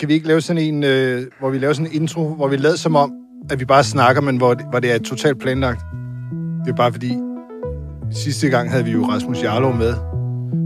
[0.00, 2.56] kan vi ikke lave sådan en, øh, hvor vi laver sådan en intro, hvor vi
[2.56, 3.12] lader som om,
[3.50, 5.80] at vi bare snakker, men hvor, hvor det er totalt planlagt?
[6.64, 7.18] Det er bare fordi,
[8.12, 9.94] sidste gang havde vi jo Rasmus Jarlov med,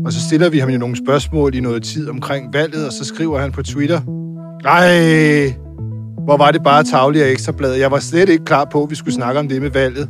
[0.07, 3.05] og så stiller vi ham jo nogle spørgsmål i noget tid omkring valget, og så
[3.05, 4.01] skriver han på Twitter,
[4.63, 5.55] nej,
[6.25, 7.81] hvor var det bare tavligt og ekstrabladet.
[7.81, 10.09] Jeg var slet ikke klar på, at vi skulle snakke om det med valget.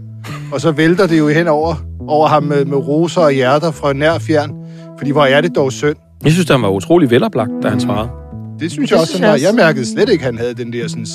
[0.52, 1.74] Og så vælter det jo hen over,
[2.08, 4.52] over ham med, med roser og hjerter fra nær fjern.
[4.98, 5.96] Fordi hvor er det dog synd.
[6.24, 8.23] Jeg synes, han var utrolig veloplagt, da han svarede.
[8.60, 9.34] Det synes Det jeg også, synes han jeg var.
[9.34, 9.46] også.
[9.46, 11.06] Jeg mærkede slet ikke, at han havde den der sådan,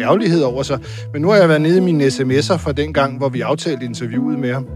[0.00, 0.78] ærgerlighed over sig.
[1.12, 3.84] Men nu har jeg været nede i mine sms'er fra den gang, hvor vi aftalte
[3.84, 4.66] interviewet med ham.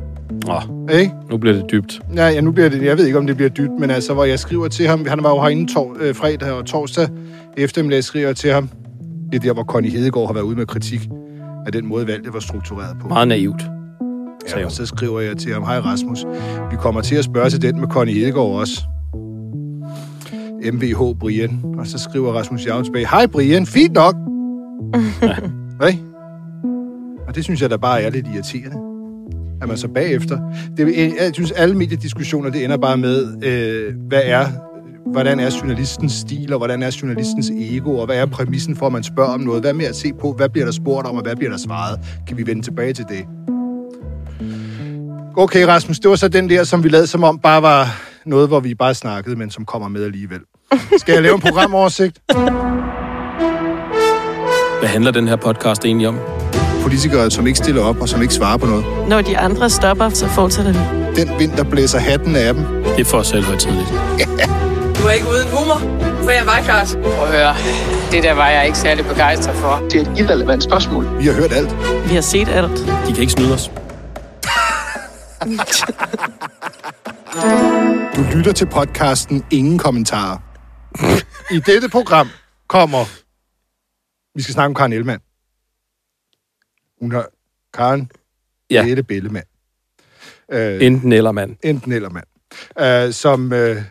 [0.49, 0.63] Åh,
[0.99, 1.13] Ikke?
[1.31, 2.01] nu bliver det dybt.
[2.17, 4.25] Ja, ja, nu bliver det, jeg ved ikke, om det bliver dybt, men altså, hvor
[4.25, 7.09] jeg skriver til ham, han var jo herinde tor, øh, fredag og torsdag
[7.57, 8.69] eftermiddag, skriver jeg til ham,
[9.33, 11.09] det er der, hvor Connie Hedegaard har været ude med kritik
[11.67, 13.09] af den måde, valget var struktureret på.
[13.09, 13.63] Meget naivt.
[14.57, 16.25] Ja, og så skriver jeg til ham, hej Rasmus,
[16.71, 18.83] vi kommer til at spørge til den med Connie Hedegaard også.
[20.73, 21.65] MVH Brian.
[21.79, 24.15] Og så skriver Rasmus Javn tilbage, hej Brian, fint nok.
[25.83, 25.97] ja.
[27.29, 28.77] Og det synes jeg da bare er lidt irriterende.
[29.63, 30.39] At man så bagefter...
[30.77, 34.47] Det, jeg synes, alle mediediskussioner, det ender bare med, øh, hvad er
[35.07, 38.93] hvordan er journalistens stil, og hvordan er journalistens ego, og hvad er præmissen for, at
[38.93, 39.63] man spørger om noget?
[39.63, 42.01] Hvad med at se på, hvad bliver der spurgt om, og hvad bliver der svaret?
[42.27, 43.25] Kan vi vende tilbage til det?
[45.37, 47.87] Okay, Rasmus, det var så den der, som vi lavede som om bare var
[48.27, 50.41] noget, hvor vi bare snakkede, men som kommer med alligevel.
[50.99, 52.19] Skal jeg lave en programoversigt?
[54.79, 56.19] Hvad handler den her podcast egentlig om?
[56.83, 58.85] Politikere, som ikke stiller op, og som ikke svarer på noget.
[59.09, 60.79] Når de andre stopper, så fortsætter vi.
[61.21, 62.65] Den vind, der blæser hatten af dem.
[62.97, 63.89] Det er for os selv tidligt.
[64.99, 65.79] Du er ikke uden humor,
[66.25, 66.99] for jeg var klart.
[67.03, 67.55] Prøv at høre,
[68.13, 69.83] det der var jeg ikke særlig begejstret for.
[69.93, 71.19] Det er et irrelevant spørgsmål.
[71.19, 71.77] Vi har hørt alt.
[72.09, 72.79] Vi har set alt.
[73.07, 73.71] De kan ikke snyde os.
[78.17, 80.37] Du lytter til podcasten Ingen Kommentarer.
[81.51, 82.29] I dette program
[82.69, 83.05] kommer...
[84.35, 85.21] Vi skal snakke om Karen Ellemann.
[87.01, 87.29] Hun har...
[87.75, 88.11] Karen
[88.71, 88.85] Ja.
[88.89, 89.47] Jette Bellemand.
[90.53, 91.57] Øh, Enten eller mand.
[91.63, 92.27] enten eller mand.
[93.09, 93.83] Øh, som øh,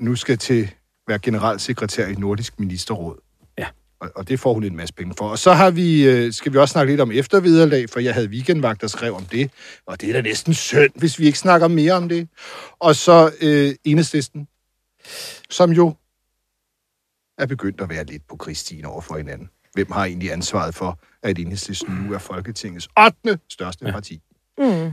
[0.00, 0.70] nu skal til
[1.08, 3.16] være generalsekretær i Nordisk Ministerråd.
[3.58, 3.66] Ja.
[4.00, 5.28] Og, og det får hun en masse penge for.
[5.28, 8.28] Og så har vi, øh, skal vi også snakke lidt om efterviderlag, for jeg havde
[8.28, 9.50] weekendvagt, der skrev om det.
[9.86, 12.28] Og det er da næsten synd, hvis vi ikke snakker mere om det.
[12.78, 14.48] Og så øh, enhedslisten,
[15.50, 15.94] som jo
[17.38, 19.48] er begyndt at være lidt på krigstien over for hinanden.
[19.74, 22.88] Hvem har egentlig ansvaret for, at enhedslisten nu er Folketingets
[23.26, 23.38] 8.
[23.50, 23.92] største ja.
[23.92, 24.20] parti?
[24.58, 24.92] Mm.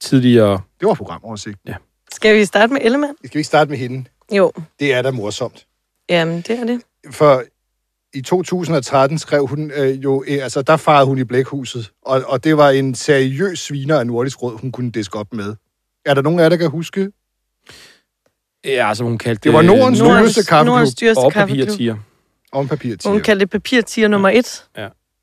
[0.00, 0.60] Tidligere...
[0.80, 1.68] Det var programoversigten.
[1.68, 1.74] Ja.
[2.12, 3.16] Skal vi starte med Ellemann?
[3.24, 4.04] Skal vi ikke starte med hende?
[4.32, 4.52] Jo.
[4.80, 5.66] Det er da morsomt.
[6.08, 6.82] Jamen, det er det.
[7.10, 7.42] For
[8.14, 12.44] i 2013 skrev hun øh, jo, øh, altså der farede hun i blækhuset, og, og
[12.44, 15.54] det var en seriøs sviner af Nordisk Råd, hun kunne diske op med.
[16.04, 17.12] Er der nogen af jer, der kan huske?
[18.66, 20.66] Ja, altså hun kaldte Det var Nordens dyreste kaffeklub.
[20.66, 21.66] Nordens dyreste og kaffeklub.
[21.66, 21.96] papirtiger.
[22.52, 23.10] Om papirtiger.
[23.12, 24.64] Hun kaldte det papirtiger nummer et.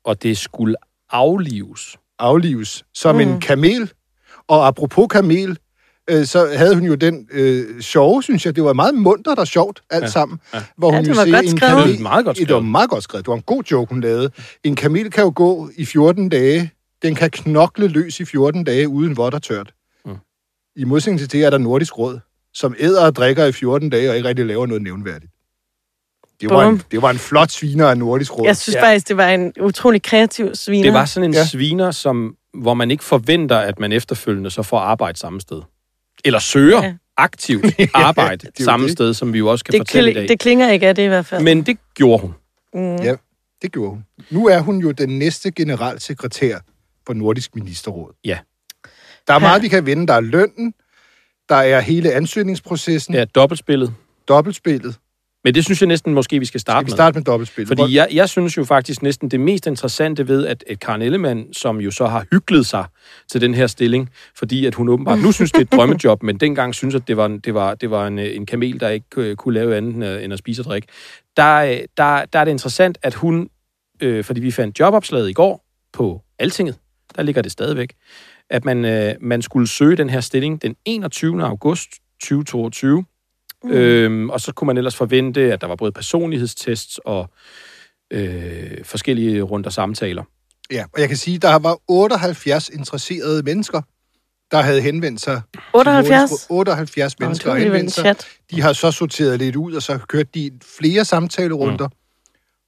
[0.04, 0.76] Og det skulle
[1.10, 1.96] aflives.
[2.18, 3.20] Aflives som mm.
[3.20, 3.92] En kamel.
[4.48, 5.58] Og apropos kamel,
[6.10, 8.56] øh, så havde hun jo den øh, sjove, synes jeg.
[8.56, 10.06] Det var meget muntert og sjovt alt ja.
[10.06, 10.10] Ja.
[10.10, 10.38] sammen.
[10.54, 10.62] Ja.
[10.76, 11.60] Hvor Ja, hun det var godt en skrevet.
[11.74, 12.64] kamel, Det var meget godt Det var skrevet.
[12.64, 13.24] meget godt skrevet.
[13.24, 14.30] Det var en god joke, hun lavede.
[14.64, 16.70] En kamel kan jo gå i 14 dage.
[17.02, 19.72] Den kan knokle løs i 14 dage uden vådt og tørt.
[20.04, 20.14] Mm.
[20.76, 22.18] I modsætning til det er der Nordisk Råd,
[22.54, 25.32] som æder og drikker i 14 dage og ikke rigtig laver noget nævnværdigt.
[26.40, 28.46] Det var, en, det var en flot sviner af Nordisk Råd.
[28.46, 28.80] Jeg synes Ja.
[28.80, 28.86] ja.
[28.90, 30.82] faktisk, det var en utrolig kreativ sviner.
[30.82, 31.38] Det var sådan en Ja.
[31.40, 31.46] ja.
[31.46, 35.62] sviner, som, hvor man ikke forventer, at man efterfølgende så får arbejde samme sted.
[36.24, 36.86] Eller søger Ja.
[36.88, 36.94] ja.
[37.16, 37.64] aktivt
[37.94, 38.92] arbejde det jo samme det.
[38.92, 40.28] sted, som vi jo også kan det, fortælle i kli- dag.
[40.28, 41.42] det klinger ikke af det i hvert fald.
[41.42, 42.34] Men det gjorde hun.
[42.74, 42.96] mm.
[42.96, 43.14] Ja.
[43.62, 44.04] Det gjorde hun.
[44.30, 46.58] Nu er hun jo den næste generalsekretær
[47.06, 48.12] for Nordisk Ministerråd.
[48.24, 48.38] Ja.
[49.26, 49.38] Der er Ja.
[49.38, 50.06] meget, vi kan vende.
[50.06, 50.74] Der er lønnen,
[51.48, 53.24] der er hele ansøgningsprocessen, ja.
[53.24, 53.94] Dobbeltspillet.
[54.28, 54.94] dobbeltspillet.
[55.44, 56.96] Men det synes jeg næsten måske, vi skal starte Skal vi med.
[56.96, 57.68] starte med dobbeltspillet?
[57.76, 61.02] Hvor- Fordi jeg, jeg synes jo faktisk næsten det mest interessante ved, at et Karen
[61.02, 62.84] Ellemann, som jo så har hyggelet sig
[63.30, 66.36] til den her stilling, fordi at hun åbenbart nu synes, det er et drømmejob, men
[66.36, 69.06] dengang synes, at det var, en- det var, det var en, en kamel, der ikke
[69.16, 70.88] øh, kunne lave andet end at- end at spise og drikke.
[71.36, 73.48] Der, øh, der, der er det interessant, at hun,
[74.02, 76.76] øh, fordi vi fandt jobopslaget i går på Altinget,
[77.16, 77.92] der ligger det stadigvæk,
[78.50, 81.44] at man, øh, man skulle søge den her stilling den 21.
[81.44, 81.88] august
[82.20, 83.04] 2022,
[83.64, 83.70] Mm.
[83.70, 87.30] Øhm, og så kunne man ellers forvente, at der var både personlighedstests og
[88.10, 90.22] øh, forskellige runder samtaler.
[90.70, 93.82] Ja, og jeg kan sige, at der var 78 interesserede mennesker,
[94.50, 95.40] der havde henvendt sig.
[95.52, 96.30] til 78?
[96.30, 96.58] Nordisk Råd.
[96.58, 98.02] 78 Nå, mennesker henvendt sig.
[98.02, 98.26] chat.
[98.50, 101.88] De har så sorteret lidt ud, og så kørte de flere samtalerunder.
[101.88, 101.94] Mm.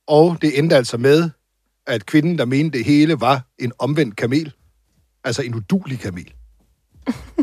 [0.06, 1.30] Og det endte altså med,
[1.86, 4.52] at kvinden, der mente det hele, var en omvendt kamel.
[5.26, 6.32] Altså en udulig kamel.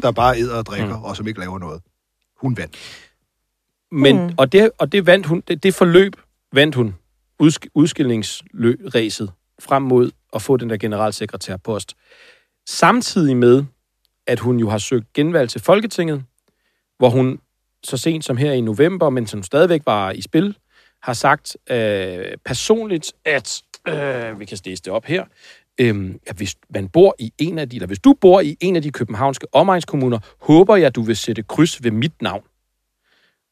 [0.02, 1.04] Der bare æder og drikker, mm.
[1.04, 1.82] og som ikke laver noget.
[2.42, 2.78] Hun vandt.
[3.92, 4.34] Men, Mm.
[4.38, 6.14] og, det, og det vandt hun, det, det forløb
[6.54, 6.96] vandt hun
[7.44, 11.94] udsk- udskillingsræset frem mod at få den der generalsekretærpost.
[12.70, 13.64] Samtidig med,
[14.28, 16.24] at hun jo har søgt genvalg til Folketinget,
[16.98, 17.40] hvor hun
[17.84, 20.58] så sent som her i november, men som stadigvæk var i spil,
[21.04, 25.26] har sagt øh, personligt, at øh, vi kan læse det op her,
[25.80, 28.76] øhm, at hvis man bor i en af de, eller hvis du bor i en
[28.76, 32.44] af de københavnske omegnskommuner, håber jeg, du vil sætte kryds ved mit navn.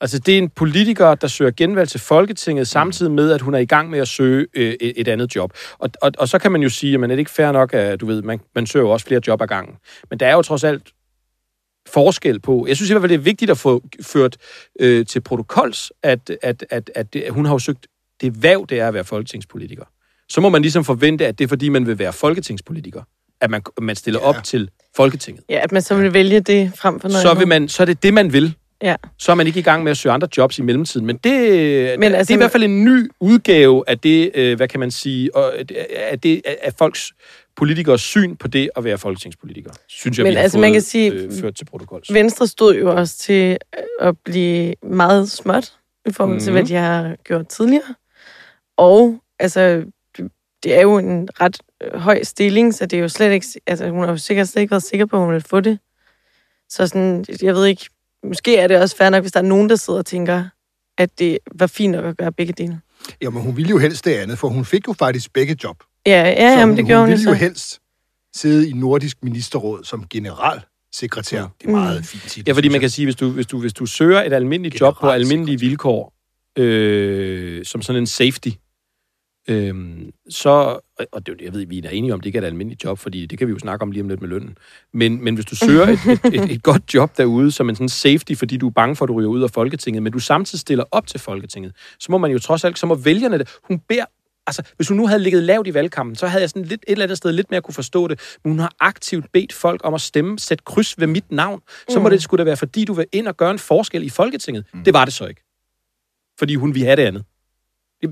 [0.01, 3.57] Altså, det er en politiker, der søger genvalg til Folketinget, samtidig med, at hun er
[3.57, 5.53] i gang med at søge øh, et, andet job.
[5.79, 8.01] Og, og, og så kan man jo sige, at man er ikke fair nok, at
[8.01, 9.75] du ved, man, man søger jo også flere job ad gangen.
[10.09, 10.93] Men der er jo trods alt
[11.87, 12.65] forskel på.
[12.67, 14.37] Jeg synes i hvert fald, det er vigtigt at få ført
[14.79, 17.87] øh, til protokols, at, at, at, at, at hun har jo søgt
[18.21, 19.85] det væv, det er at være folketingspolitiker.
[20.31, 23.01] Så må man ligesom forvente, at det er fordi, man vil være folketingspolitiker,
[23.41, 24.27] at man, man stiller ja.
[24.27, 25.43] op til Folketinget.
[25.49, 27.85] Ja, at man så vil vælge det frem for noget Så, vil man, så er
[27.85, 28.55] det det, man vil.
[28.83, 28.95] Ja.
[29.17, 31.05] Så er man ikke i gang med at søge andre jobs i mellemtiden.
[31.05, 31.33] Men det,
[31.99, 34.67] Men altså, altså- det er i hvert fald en ny udgave af det, øh, hvad
[34.67, 37.11] kan man sige, og, øh, af, det, af folks
[37.57, 39.71] politikers syn på det at være folketingspolitiker.
[39.87, 42.13] Synes jeg, Men vi har altså, fået, man kan sige, øh, ført til protokols.
[42.13, 43.57] Venstre stod jo også til
[44.01, 45.73] at blive meget småt
[46.05, 46.53] i forhold til, Mhm.
[46.59, 47.95] hvad de har gjort tidligere.
[48.77, 49.83] Og altså,
[50.63, 53.47] det er jo en ret øh, høj stilling, så det er jo slet ikke...
[53.67, 55.79] Altså, hun har jo sikkert slet ikke været sikker på, at hun vil få det.
[56.69, 57.85] Så sådan, jeg ved ikke...
[58.23, 60.43] Måske er det også fair nok, hvis der er nogen, der sidder og tænker,
[60.97, 62.79] at det var fint nok at gøre begge dele.
[63.21, 65.83] Jamen, hun ville jo helst det andet, for hun fik jo faktisk begge job.
[66.05, 67.39] Ja, ja, Så jamen, hun, det gjorde hun, ville jo jo så.
[67.39, 67.79] helst
[68.35, 71.47] sidde i Nordisk Ministerråd som generalsekretær.
[71.61, 72.43] Det er meget fint titel.
[72.47, 74.95] Ja, fordi man kan sige, hvis du, hvis du, hvis du søger et almindeligt job
[75.01, 76.13] på almindelige vilkår,
[76.57, 78.49] øh, som sådan en safety,
[79.49, 79.75] øh,
[80.29, 80.49] så,
[81.11, 82.45] og- det, er jo det, jeg ved, vi er enige om, det ikke er et
[82.45, 84.57] almindeligt job, fordi det kan vi jo snakke om lige om lidt med lønnen.
[84.93, 87.89] Men, men hvis du søger et, et, et, et godt job derude, som en sådan
[87.89, 90.59] safety, fordi du er bange for, at du ryger ud af Folketinget, men du samtidig
[90.59, 93.49] stiller op til Folketinget, så må man jo trods alt, så må vælgerne det.
[93.63, 94.05] Hun beder
[94.47, 96.91] Altså, hvis hun nu havde ligget lavt i valgkampen, så havde jeg sådan lidt, et
[96.91, 98.19] eller andet sted lidt mere kunne forstå det.
[98.43, 101.61] Men hun har aktivt bedt folk om at stemme, sæt kryds ved mit navn.
[101.89, 104.09] Så må det skulle da være, fordi du vil ind og gøre en forskel i
[104.09, 104.65] Folketinget.
[104.73, 104.83] Mm.
[104.83, 105.41] Det var det så ikke.
[106.39, 107.23] Fordi hun ville have det andet.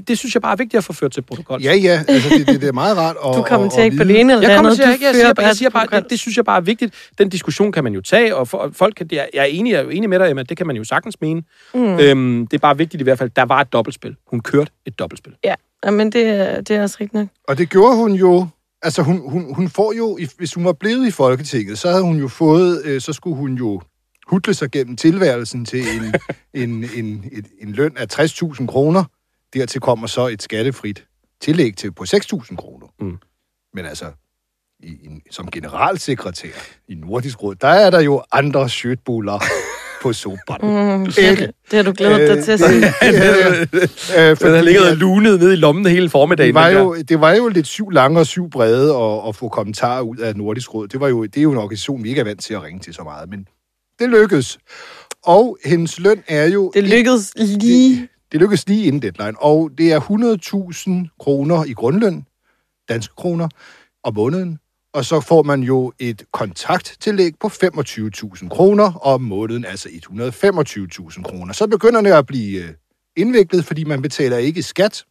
[0.07, 1.62] Det, synes jeg bare er vigtigt at få ført til protokol.
[1.62, 4.19] Ja, ja, altså det, det, det er meget rart at Du kommenterer ikke på det
[4.19, 4.80] ene eller Jeg andet.
[4.80, 6.94] jeg, siger, bare, jeg siger bare, det, det synes jeg bare er vigtigt.
[7.18, 9.80] Den diskussion kan man jo tage, og for, folk kan, jeg, jeg, er enig, jeg
[9.80, 11.44] er jo enig med dig, Emma, det kan man jo sagtens mene.
[11.74, 12.00] Mm.
[12.00, 14.15] Øhm, det er bare vigtigt i hvert fald, der var et dobbeltspil.
[14.27, 15.33] Hun kørte et dobbeltspil.
[15.44, 15.56] Ja,
[15.92, 17.27] men det, er- det er også rigtigt nok.
[17.47, 18.47] Og det gjorde hun jo...
[18.81, 20.18] Altså, hun, hun, hun får jo...
[20.38, 22.81] Hvis hun var blevet i Folketinget, så havde hun jo fået...
[22.85, 23.81] Øh, så skulle hun jo
[24.27, 26.13] hudle sig gennem tilværelsen til en,
[26.63, 29.03] en, en, et, en løn af 60.000 kroner.
[29.54, 31.06] Dertil kommer så et skattefrit
[31.42, 32.88] tillæg til på 6.000 kroner.
[33.01, 33.18] Mm.
[33.74, 34.06] Men altså,
[34.84, 36.50] i, i, som generalsekretær
[36.88, 39.40] i Nordisk Råd, der er der jo andre shirtbuller
[40.01, 41.00] på sofaen.
[41.00, 44.22] Mm, det, har du- det har du glædet dig til at Øh, sige.
[44.30, 46.48] øh, Den har ligget og lunet ned i lommen hele formiddagen.
[46.56, 49.50] det var, jo, det var jo lidt syv lange og syv brede at, at få
[49.50, 50.88] kommentarer ud af Nordisk Råd.
[50.88, 52.80] Det, var jo, det er jo en organisation, vi ikke er vant til at ringe
[52.80, 53.48] til så meget, men
[54.00, 54.60] det lykkedes.
[55.24, 56.72] Og hendes løn er jo...
[56.74, 58.07] Det lykkedes lige.
[58.31, 62.26] Det, lykkedes lige inden deadline, og det er 100.000 kroner i grundløn,
[62.90, 63.50] danske kroner,
[64.04, 64.60] om måneden.
[64.94, 71.54] Og så får man jo et kontakttillæg på 25.000 kroner om måneden, altså 125.000 kroner.
[71.54, 72.74] Så begynder det at blive øh,
[73.16, 75.06] indviklet, fordi man betaler ikke skat,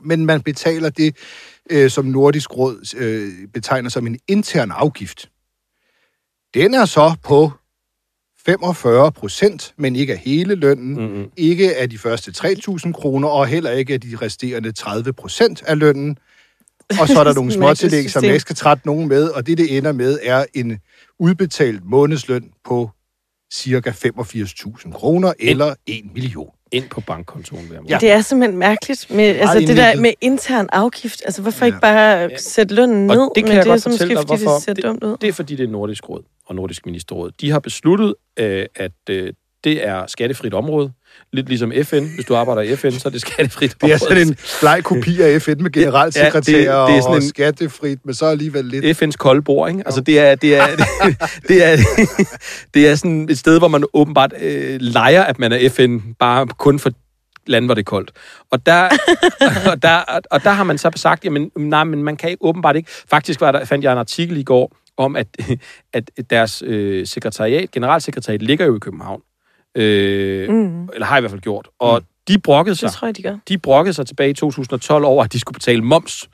[0.00, 1.16] men man betaler det,
[1.70, 5.30] øh, som Nordisk Råd øh, betegner som en intern afgift.
[6.54, 7.50] Den er så på
[8.46, 11.30] 45 procent, men ikke af hele lønnen, Mm-hmm.
[11.36, 15.78] ikke af de første 3.000 kroner, og heller ikke af de resterende 30 procent af
[15.78, 16.18] lønnen.
[17.00, 19.58] Og så er der nogle småtillæg, som jeg ikke skal trætte nogen med, og det,
[19.58, 20.78] det ender med, er en
[21.18, 22.90] udbetalt månedsløn på
[23.52, 26.50] cirka 85.000 kroner, eller 1 million.
[26.72, 27.90] Ind på bankkontoen hver måned.
[27.90, 27.98] Ja.
[28.00, 31.22] Det er simpelthen mærkeligt med altså, det der med intern afgift.
[31.24, 31.66] Altså, hvorfor Ja.
[31.66, 34.24] ikke bare sætte lønnen ned Og det kan med jeg det, godt som fortælle dig,
[34.24, 34.50] hvorfor.
[34.54, 35.16] det ser Det- dumt ud?
[35.20, 37.30] Det er fordi, det er Nordisk Råd og Nordisk Ministerråd.
[37.40, 39.32] De har besluttet, øh, at øh,
[39.64, 40.92] det er skattefrit område.
[41.32, 42.04] Lidt ligesom FN.
[42.14, 45.20] Hvis du arbejder i FN, så er det skattefrit Det er sådan en bleg kopi
[45.20, 48.64] af FN med generalsekretær Ja, det- det er sådan og en- skattefrit, men så alligevel
[48.64, 49.02] lidt...
[49.02, 49.82] FN's kolde bord, ikke?
[49.86, 50.66] Altså, det er, det er,
[51.48, 51.76] det er,
[52.74, 56.46] det er sådan et sted, hvor man åbenbart øh, leger, at man er FN, bare
[56.46, 56.90] kun for
[57.46, 58.10] lande, hvor det er koldt.
[58.50, 58.88] Og der,
[59.72, 59.96] og der,
[60.30, 62.90] og der har man så sagt, jamen, nej, men man kan ikke, åbenbart ikke.
[63.10, 65.26] Faktisk var der, fandt jeg en artikel i går om, at,
[65.92, 69.20] at deres øh, sekretariat, generalsekretariat, ligger jo i København.
[69.76, 70.88] Øh, Mm.
[70.94, 71.68] Eller har i hvert fald gjort.
[71.78, 73.36] Og de brokkede sig Det tror jeg, de gør.
[73.48, 76.28] de brokkede sig tilbage i 2012 over, at de skulle betale moms.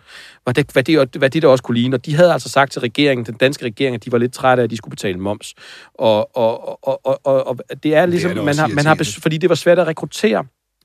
[0.44, 1.96] Hvad det, hvad det, hvad det der også kunne ligne.
[1.96, 4.61] Og de havde altså sagt til regeringen, den danske regering, at de var lidt trætte
[4.61, 5.54] af, at de skulle betale moms.
[5.94, 8.84] Og, og, og, og, og, og det er ligesom, det man også har, man har,
[8.84, 9.02] irriterende.
[9.02, 10.44] bes- fordi det var svært at rekruttere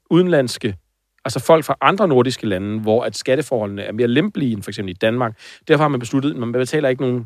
[0.10, 0.76] udenlandske
[1.26, 4.90] Altså folk fra andre nordiske lande, hvor at skatteforholdene er mere lempelige end for eksempel
[4.92, 5.40] i Danmark.
[5.68, 7.26] Derfor har man besluttet, at man betaler ikke nogen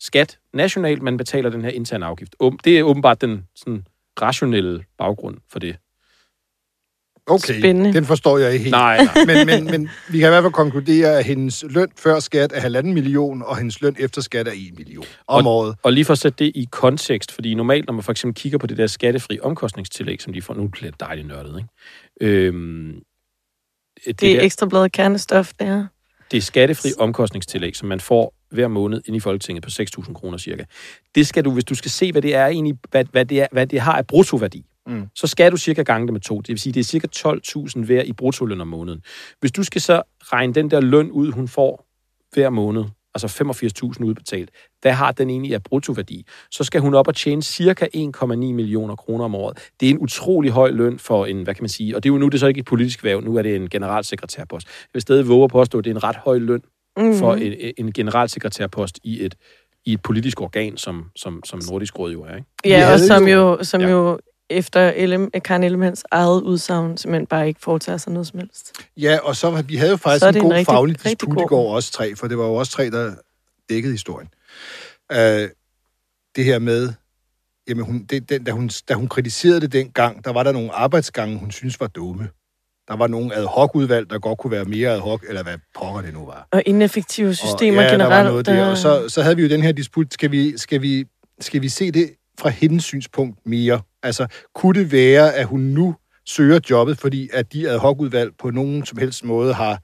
[0.00, 2.34] skat nationalt, man betaler den her interne afgift.
[2.64, 3.84] Det er åbenbart den sådan,
[4.22, 5.76] rationelle baggrund for det.
[7.26, 7.92] Okay, Spændende.
[7.92, 8.70] den forstår jeg ikke helt.
[8.70, 9.24] Nej, nej.
[9.34, 12.60] men, men, men vi kan i hvert fald konkludere, at hendes løn før skat er
[12.60, 15.76] halvanden million, og hendes løn efter skat er 1 million om året.
[15.82, 18.58] Og lige for at sætte det i kontekst, fordi normalt, når man for eksempel kigger
[18.58, 21.58] på det der skattefri omkostningstillæg, som de får, nu bliver det dejligt nørdet,
[22.20, 22.46] ikke?
[22.46, 22.92] Øhm,
[24.06, 25.86] det, Det er der, ekstrabladet kernestof, det her.
[26.30, 30.38] det er skattefri omkostningstillæg, som man får hver måned ind i Folketinget på 6.000 kroner
[30.38, 30.64] cirka.
[31.14, 33.46] Det skal du, hvis du skal se, hvad det er egentlig, hvad, hvad, det, er,
[33.52, 35.08] hvad det har af bruttoværdi, Mm.
[35.14, 36.40] så skal du cirka gange det med to.
[36.40, 39.02] Det vil sige, det er cirka 12.000 hver i bruttoløn om måneden.
[39.40, 41.86] Hvis du skal så regne den der løn ud, hun får
[42.32, 43.44] hver måned, altså
[43.98, 46.26] 85.000 udbetalt, hvad har den egentlig af bruttoværdi?
[46.50, 49.58] Så skal hun op og tjene cirka 1,9 millioner kroner om året.
[49.80, 52.12] Det er en utrolig høj løn for en, hvad kan man sige, og det er
[52.12, 54.66] jo nu det er så ikke et politisk værv, nu er det en generalsekretærpost.
[54.66, 56.62] Jeg vil stadig våge at påstå, at det er en ret høj løn
[56.96, 57.18] Mm.
[57.18, 59.34] for en, en generalsekretærpost i et,
[59.84, 62.36] i et politisk organ, som, som, som Nordisk Råd jo er.
[62.36, 62.46] Ikke?
[62.64, 63.88] Ja, og som jo- som Ja.
[63.90, 64.18] jo
[64.50, 68.72] efter LM, Karen Ellemanns eget udsagn simpelthen bare ikke foretager sig noget som helst.
[68.96, 71.44] Ja, og så vi havde jo faktisk en en god rigtig- faglig rigtig disput i
[71.46, 73.14] går, også tre, for det var jo også tre, der
[73.70, 74.28] dækkede historien.
[75.12, 75.18] Uh,
[76.36, 76.92] det her med,
[77.68, 80.72] jamen hun, det, den, da, hun, da hun kritiserede det dengang, der var der nogle
[80.72, 82.28] arbejdsgange, hun synes var dumme.
[82.92, 86.00] Der var nogle ad hoc-udvalg, der godt kunne være mere ad hoc, eller hvad pokker
[86.00, 86.48] det nu var.
[86.52, 88.10] Og ineffektive systemer og, ja, generelt.
[88.10, 88.66] Der var noget der.
[88.66, 90.14] Og så, så havde vi jo den her disput.
[90.14, 91.04] Skal vi, skal, vi,
[91.40, 93.80] skal vi se det fra hendes synspunkt mere?
[94.02, 95.94] Altså, kunne det være, at hun nu
[96.26, 99.78] søger jobbet, fordi at de ad hoc-udvalg på nogen som helst måde har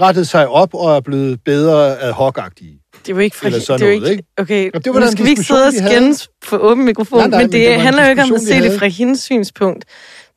[0.00, 2.78] rettet sig op og er blevet bedre ad hoc-agtige?
[2.92, 5.00] Det er jo ikke fra Eller sådan det jo noget, ikke, Okay, Ja, det var
[5.00, 7.60] nu skal vi ikke sidde og skændes på åben mikrofon, Nej, nej, men men det,
[7.60, 9.84] det var en handler jo ikke om at se det fra hendes synspunkt.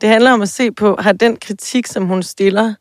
[0.02, 2.74] Det handler om at se på, har den kritik, som hun stiller,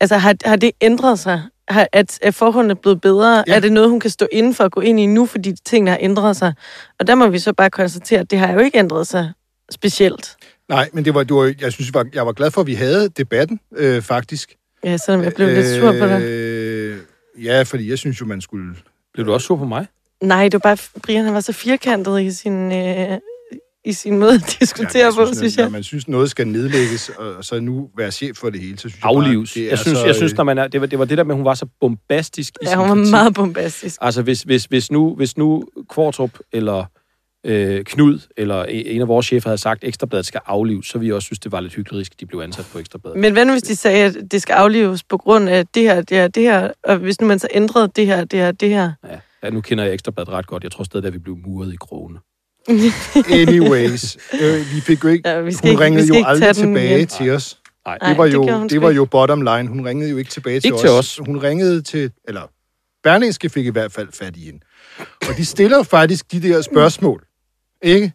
[0.00, 1.42] altså har, har det ændret sig?
[1.68, 3.44] Har, at, er forholdene blevet bedre?
[3.46, 3.54] Ja.
[3.54, 5.90] Er det noget, hun kan stå inden for at gå ind i nu, fordi tingene
[5.90, 6.54] har ændret sig?
[7.00, 9.32] Og der må vi så bare konstatere, at det har jo ikke ændret sig
[9.70, 10.36] specielt.
[10.68, 12.66] Nej, men det var, det var, jeg synes, jeg var, jeg var glad for, at
[12.66, 14.54] vi havde debatten, øh, faktisk.
[14.84, 16.22] Ja, selvom jeg blev lidt sur på dig.
[16.22, 16.98] Øh,
[17.44, 18.76] ja, fordi jeg synes jo, man skulle...
[19.14, 19.86] Blev du også sur på mig?
[20.22, 23.18] Nej, det var bare, Brian han var så firkantet i sin, øh,
[23.84, 25.72] i sin måde at diskutere jeg på, synes, synes Når jeg.
[25.72, 28.94] man synes, noget skal nedlægges, og så nu være chef for det hele, så synes
[29.02, 29.54] jeg Aflives.
[29.54, 30.98] bare, det er Jeg synes, så, jeg synes, øh, når man er, det, var, det
[30.98, 33.10] var det der med, at hun var så bombastisk i Ja, sin hun var kritik.
[33.10, 33.96] meget bombastisk.
[34.00, 36.84] Altså, hvis, hvis, hvis, nu, hvis nu Kvartrup eller
[37.46, 41.08] øh, Knud eller en af vores chefer havde sagt, at Ekstrabladet skal aflives, så ville
[41.08, 43.18] jeg også synes, det var lidt hyggeligt, at de blev ansat på Ekstrabladet.
[43.18, 46.00] Men hvad nu, hvis de sagde, at det skal aflives på grund af det her,
[46.02, 48.68] det her, det her, og hvis nu man så ændrede det her, det her, det
[48.68, 48.92] her?
[49.10, 50.62] Ja, ja, nu kender jeg Ekstrabladet ret godt.
[50.64, 52.18] Jeg tror stadig, at vi blev muret i krogene.
[53.40, 55.28] Anyways, øh, vi fik jo ikke...
[55.28, 57.06] Ja, vi skal hun ikke- vi ringede skal jo ikke aldrig tilbage igen.
[57.08, 57.60] til os.
[57.86, 59.66] Nej, Nej, Det var det jo, det sgu var jo bottom line.
[59.68, 60.80] Hun ringede jo ikke tilbage til Ikke os.
[60.80, 61.20] til os.
[61.26, 62.12] Hun ringede til...
[62.28, 62.42] Eller,
[63.02, 64.60] Berlingske fik i hvert fald fat i hende.
[65.28, 67.24] Og de stiller faktisk de der spørgsmål,
[67.82, 68.12] ikke?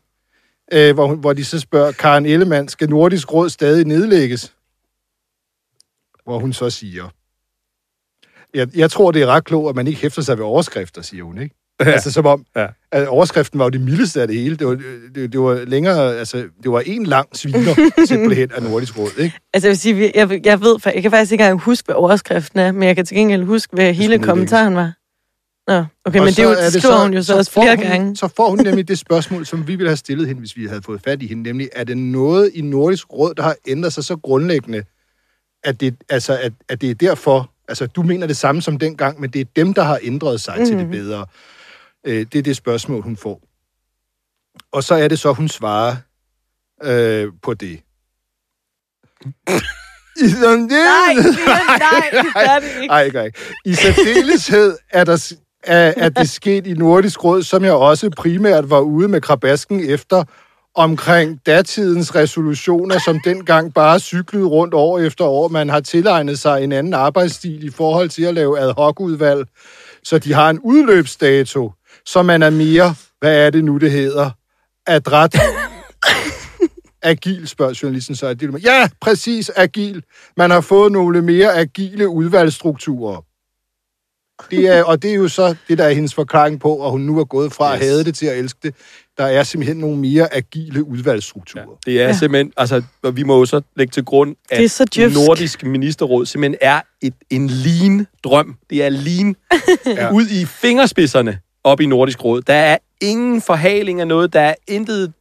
[0.73, 4.53] Øh, hvor, hun, hvor de så spørger, Karen Ellemann, skal Nordisk Råd stadig nedlægges?
[6.23, 7.09] Hvor hun så siger,
[8.53, 11.23] jeg, jeg tror, det er ret klogt, at man ikke hæfter sig ved overskrifter, siger
[11.23, 11.55] hun, ikke?
[11.81, 11.91] Ja.
[11.91, 12.67] Altså som om, Ja.
[12.91, 14.55] at overskriften var jo det mildeste af det hele.
[14.55, 14.77] Det var,
[15.15, 19.37] det, det var længere, altså, det var en lang sviner, simpelthen, af Nordisk Råd, ikke?
[19.53, 22.59] Altså, jeg vil sige, jeg, jeg ved, jeg kan faktisk ikke engang huske, hvad overskriften
[22.59, 24.93] er, men jeg kan til gengæld huske, hvad hele kommentaren var.
[25.67, 25.73] Nå,
[26.05, 27.85] okay, Og men det, er jo, det skriver hun jo så, også får flere hun,
[27.85, 28.15] gange.
[28.15, 30.81] Så får hun nemlig det spørgsmål, som vi ville have stillet hende, hvis vi havde
[30.81, 34.03] fået fat i hende, nemlig, er det noget i Nordisk Råd, der har ændret sig
[34.03, 34.83] så grundlæggende,
[35.63, 39.21] at det, altså, at, at det er derfor, altså du mener det samme som dengang,
[39.21, 40.65] men det er dem, der har ændret sig mm.
[40.65, 40.91] til det Mhm.
[40.91, 41.25] bedre.
[42.05, 43.41] Øh, det er det spørgsmål, hun får.
[44.71, 45.95] Og så er det så, hun svarer
[46.83, 47.81] øh, på det.
[50.21, 51.25] I sådan, Nej, Brian,
[51.79, 52.87] nej, det er det ikke.
[52.87, 53.33] Nej, ikke.
[53.65, 55.33] I særdeleshed er, der,
[55.63, 59.89] er, er det sket i Nordisk Råd, som jeg også primært var ude med krabasken
[59.89, 60.23] efter,
[60.75, 65.47] omkring datidens resolutioner, som dengang bare cyklede rundt år efter år.
[65.47, 69.47] Man har tilegnet sig en anden arbejdsstil i forhold til at lave ad hoc-udvalg,
[70.03, 71.71] så de har en udløbsdato,
[72.05, 74.29] så man er mere, hvad er det nu, det hedder,
[74.87, 75.35] adræt
[77.03, 78.57] agil, spørger journalisten så.
[78.63, 80.03] Ja, præcis, agil.
[80.37, 83.21] Man har fået nogle mere agile udvalgsstrukturer.
[84.51, 87.01] Det er, og det er jo så det, der er hendes forklaring på, at hun
[87.01, 87.81] nu er gået fra yes.
[87.81, 88.75] at hade det til at elske det.
[89.17, 91.65] Der er simpelthen nogle mere agile udvalgsstrukturer.
[91.85, 92.13] Ja, det er ja.
[92.13, 95.15] Simpelthen, altså, og vi må jo så lægge til grund, at Det er så djøfsk.
[95.15, 98.55] Nordisk Ministerråd simpelthen er et, en lean drøm.
[98.69, 99.35] Det er lean
[99.97, 100.11] Ja.
[100.11, 102.41] ud i fingerspidserne op i Nordisk Råd.
[102.41, 104.33] Der er ingen forhaling af noget.
[104.33, 105.13] Der er intet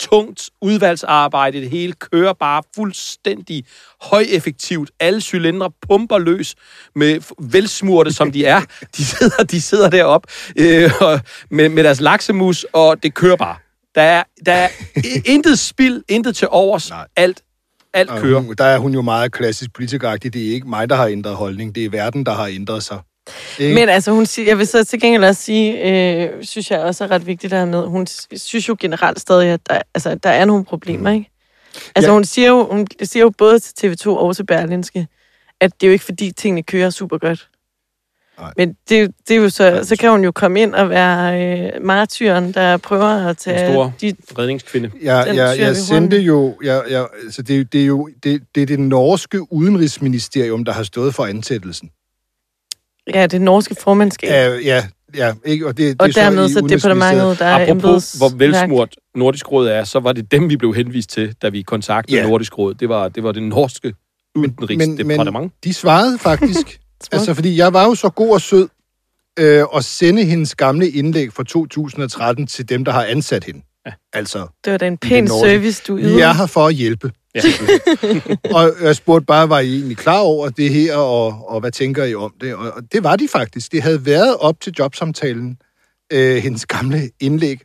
[0.00, 1.60] tungt udvalgsarbejde.
[1.60, 3.64] Det hele kører bare fuldstændig
[4.02, 4.90] højeffektivt.
[5.00, 6.54] Alle cylindre pumper løs
[6.94, 8.60] med velsmurte, som de er.
[8.96, 10.90] De sidder, de sidder deroppe øh,
[11.50, 13.56] med, med deres laksemus, og det kører bare.
[13.94, 14.68] Der er, der er
[15.24, 16.90] intet spild, intet til overs.
[16.90, 17.06] Nej.
[17.16, 17.42] Alt,
[17.94, 18.40] alt Og kører.
[18.40, 20.34] hun, der er hun jo meget klassisk politikeragtig.
[20.34, 21.74] Det er ikke mig, der har ændret holdning.
[21.74, 22.98] Det er verden, der har ændret sig.
[23.58, 23.74] Ikke?
[23.74, 27.04] Men altså, hun siger, jeg vil så til gengæld også sige, øh, synes jeg også
[27.04, 30.44] er ret vigtigt der med, hun synes jo generelt stadig, at der, altså, der er
[30.44, 31.30] nogle problemer, ikke?
[31.96, 32.14] Altså, Ja.
[32.14, 35.06] hun, siger jo, hun siger jo både til TV2 og til Berlinske,
[35.60, 37.48] at det er jo ikke fordi, tingene kører super godt.
[38.38, 38.52] Nej.
[38.56, 41.42] Men det, det er jo så, så kan hun jo komme ind og være
[41.76, 44.90] øh, martyren, der prøver at tage En stor de, redningskvinde.
[45.02, 46.56] Jeg, Den jeg, jeg sendte jo...
[46.62, 50.72] Jeg, jeg, altså det, er det er jo det, det, er det norske udenrigsministerium, der
[50.72, 51.90] har stået for ansættelsen.
[53.14, 54.30] Ja, det norske formandskab.
[54.30, 54.84] Ja, ja,
[55.16, 55.66] ja ikke?
[55.66, 59.52] Og, det, og det er dermed i så departementet, der er Apropos, hvor velsmurt Nordisk
[59.52, 62.26] Råd er, så var det dem, vi blev henvist til, da vi kontaktede Ja.
[62.26, 62.74] Nordisk Råd.
[62.74, 63.94] Det var det, var det norske
[64.34, 65.52] udenrigsdepartement.
[65.64, 66.80] de svarede faktisk.
[67.12, 68.68] altså, fordi jeg var jo så god og sød
[69.38, 73.60] øh, at sende hendes gamle indlæg fra 2013 til dem, der har ansat hende.
[73.86, 73.92] Ja.
[74.12, 76.22] Altså, Det var da en pæn service, du ydede.
[76.22, 77.12] er her for at hjælpe.
[77.34, 77.40] Ja.
[78.56, 82.04] og jeg spurgte bare, var I egentlig klar over det her, og, og hvad tænker
[82.04, 82.54] I om det?
[82.54, 83.72] Og, og det var de faktisk.
[83.72, 85.58] Det havde været op til jobsamtalen,
[86.12, 87.58] øh, hendes gamle indlæg.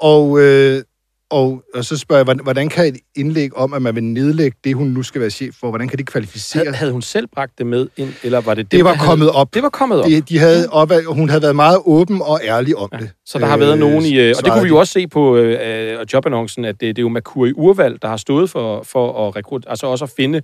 [0.00, 0.82] Og, øh,
[1.30, 4.56] og, og så spørger jeg, hvordan- hvordan kan et indlæg om, at man vil nedlægge
[4.64, 6.64] det, hun nu skal være chef for, hvordan kan det kvalificere?
[6.64, 9.08] Havde, havde hun selv bragt det med ind, eller var det dem, det var havde-
[9.08, 9.54] kommet op.
[9.54, 10.06] Det var kommet op.
[10.06, 12.98] De, de havde op, og hun havde været meget åben og ærlig om Ja.
[12.98, 13.10] det.
[13.26, 14.14] Så der har været nogen i...
[14.18, 16.98] øh, Og det kunne vi jo også se på øh, øh, jobannoncen, at det, det
[16.98, 20.10] er jo Merkur i Urvalg, der har stået for, for at rekrut, altså også at
[20.16, 20.42] finde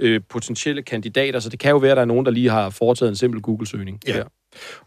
[0.00, 1.40] øh, potentielle kandidater.
[1.40, 3.40] Så det kan jo være, at der er nogen, der lige har foretaget en simpel
[3.42, 4.00] Google-søgning.
[4.08, 4.12] Ja.
[4.12, 4.24] der.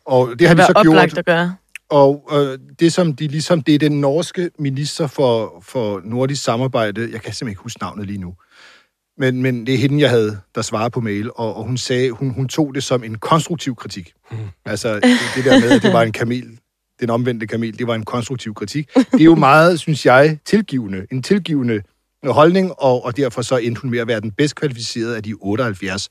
[0.06, 1.18] Og det Det har var så oplagt gjort.
[1.18, 1.56] at gøre.
[1.90, 7.02] Og øh, det som de ligesom, det er den norske minister for, for nordisk samarbejde,
[7.02, 8.36] jeg kan simpelthen ikke huske navnet lige nu,
[9.20, 12.12] men, men det er hende, jeg havde, der svarede på mail, og, og hun sagde,
[12.12, 14.14] hun, hun tog det som en konstruktiv kritik.
[14.66, 15.04] Altså det,
[15.36, 16.60] det der med, at det var en kamel,
[17.00, 18.94] den omvendte kamel, det var en konstruktiv kritik.
[18.96, 21.82] Det er jo meget, synes jeg, tilgivende, en tilgivende
[22.24, 25.34] holdning, og, og derfor så endte hun med at være den bedst kvalificerede af de
[25.34, 26.10] 78,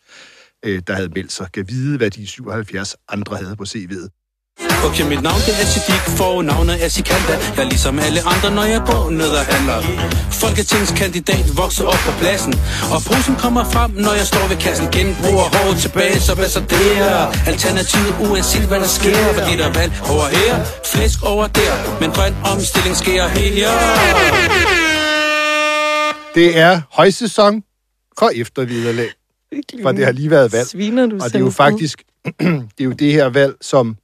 [0.65, 1.53] øh, der havde meldt sig.
[1.53, 4.18] Kan vide, hvad de 77 andre havde på CV'et.
[4.87, 7.35] Okay, mit navn det er Siddiq, fornavnet er Sikanda.
[7.57, 9.79] Jeg er ligesom alle andre, når jeg går ned og handler.
[10.43, 12.55] Folketingskandidat vokser op på pladsen
[12.95, 14.87] Og posen kommer frem, når jeg står ved kassen.
[14.97, 17.33] Genbruger hårdt tilbage, så hvad så der?
[17.51, 19.93] Alternativet uanset hvad der sker Fordi der er valg.
[20.13, 20.55] Over her,
[20.93, 23.71] flæsk over der Men grøn omstilling sker her.
[26.35, 27.63] Det er højsæson
[28.19, 29.11] for efterviderlag,
[29.83, 30.69] for det har lige været valg.
[30.69, 32.03] Sviner du Og det er jo faktisk
[32.77, 33.97] det er jo det her valg, som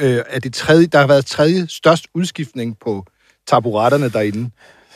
[0.00, 3.06] øh, er det tredje, der har været tredje størst udskiftning på
[3.46, 4.50] taburetterne derinde.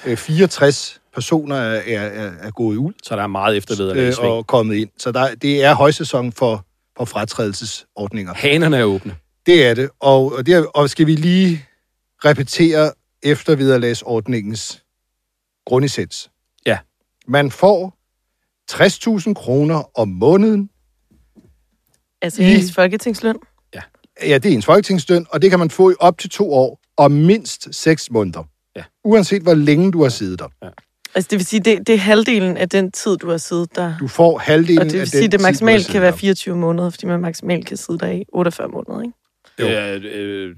[0.06, 4.08] Øh, 64 personer er, er, er, er gået ud Så der er meget eftervederlag i
[4.08, 4.90] øh, og kommet ind.
[4.98, 8.34] Så der, det er højsæson for, for fratrædelsesordninger.
[8.34, 9.16] Hanerne er åbne.
[9.46, 9.90] Det er det.
[10.00, 11.64] Og, og, det er, og skal vi lige
[12.24, 14.82] repetere efterviderlagsordningens
[15.66, 16.30] grundessens?
[16.66, 16.78] Ja.
[17.26, 17.94] Man får
[18.72, 20.70] 60.000 kroner om måneden.
[22.22, 23.36] Altså I- ens folketingsløn.
[24.22, 26.80] Ja, det er ens folketingsløn, og det kan man få i op til to år
[26.96, 28.44] og mindst 6 måneder.
[28.76, 28.82] Ja.
[29.04, 30.48] Uanset hvor længe du har siddet der.
[31.14, 33.94] Altså det vil sige, det, det er halvdelen af den tid, du har siddet der.
[34.00, 36.00] Du får halvdelen Og det vil af sige, den det tid, du har maksimalt kan
[36.02, 36.16] være der.
[36.16, 39.14] 24 måneder, fordi man maksimalt kan sidde der i 48 måneder, ikke?
[39.60, 39.68] Jo.
[39.68, 40.56] Øh, øh,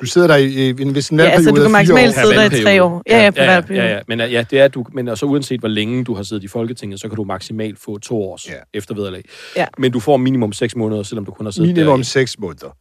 [0.00, 2.14] Du sidder der i, i en, hvis en Ja, altså du valgperiode kan er maksimalt
[2.14, 2.82] sidde der i tre valgperiode.
[2.82, 3.02] år.
[3.06, 4.00] Ja, ja, på ja, ja, ja, ja.
[4.08, 7.00] Men, ja, det er du, men altså uanset hvor længe du har siddet i Folketinget,
[7.00, 8.52] så kan du maksimalt få to års Ja.
[8.74, 9.24] eftervederlag.
[9.56, 9.66] Ja.
[9.78, 12.04] Men du får minimum seks måneder, selvom du kun har siddet Minimum der.
[12.04, 12.76] 6 måneder.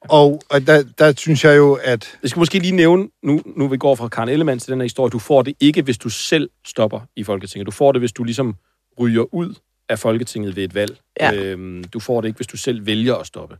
[0.00, 3.68] Og, og der, der synes jeg jo, at Jeg skal måske lige nævne, nu, nu
[3.68, 6.08] vi går fra Karen Ellemann til den her historie, du får det ikke, hvis du
[6.08, 7.66] selv stopper i Folketinget.
[7.66, 8.54] Du får det, hvis du ligesom
[9.00, 9.54] ryger ud
[9.88, 10.96] af Folketinget ved et valg.
[11.20, 11.34] Ja.
[11.34, 13.56] Øhm, du får det ikke, hvis du selv vælger at stoppe.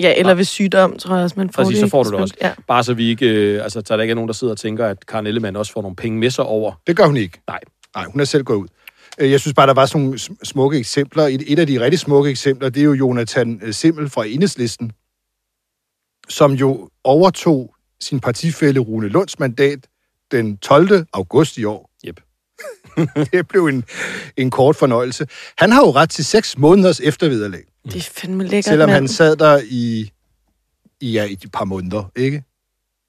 [0.00, 1.86] Ja, eller ved sygdom, tror jeg også, man får Præcis, det.
[1.86, 2.34] så får du det også.
[2.42, 2.52] Ja.
[2.68, 4.86] Bare så vi ikke, øh, altså, så der ikke er nogen, der sidder og tænker,
[4.86, 6.72] at Karen Ellemann også får nogle penge med sig over.
[6.86, 7.40] det gør hun ikke.
[7.48, 7.60] Nej.
[7.96, 8.68] Nej, hun er selv gået ud.
[9.18, 11.22] Øh, Jeg synes bare, der var sådan nogle sm- smukke eksempler.
[11.26, 14.92] Et, et af de rigtig smukke eksempler, det er jo Jonathan øh, Simmel fra Enhedslisten,
[16.28, 19.78] som jo overtog sin partifælle Rune Lunds mandat
[20.32, 21.06] den 12.
[21.12, 21.90] august i år.
[22.06, 22.20] Yep.
[23.32, 23.84] det blev en,
[24.36, 25.26] en kort fornøjelse.
[25.58, 28.94] Han har jo ret til seks måneders eftervederlag, Det er fandme lækkert, selvom mand.
[28.94, 30.10] han sad der i,
[31.00, 32.44] i, ja, i et par måneder, ikke?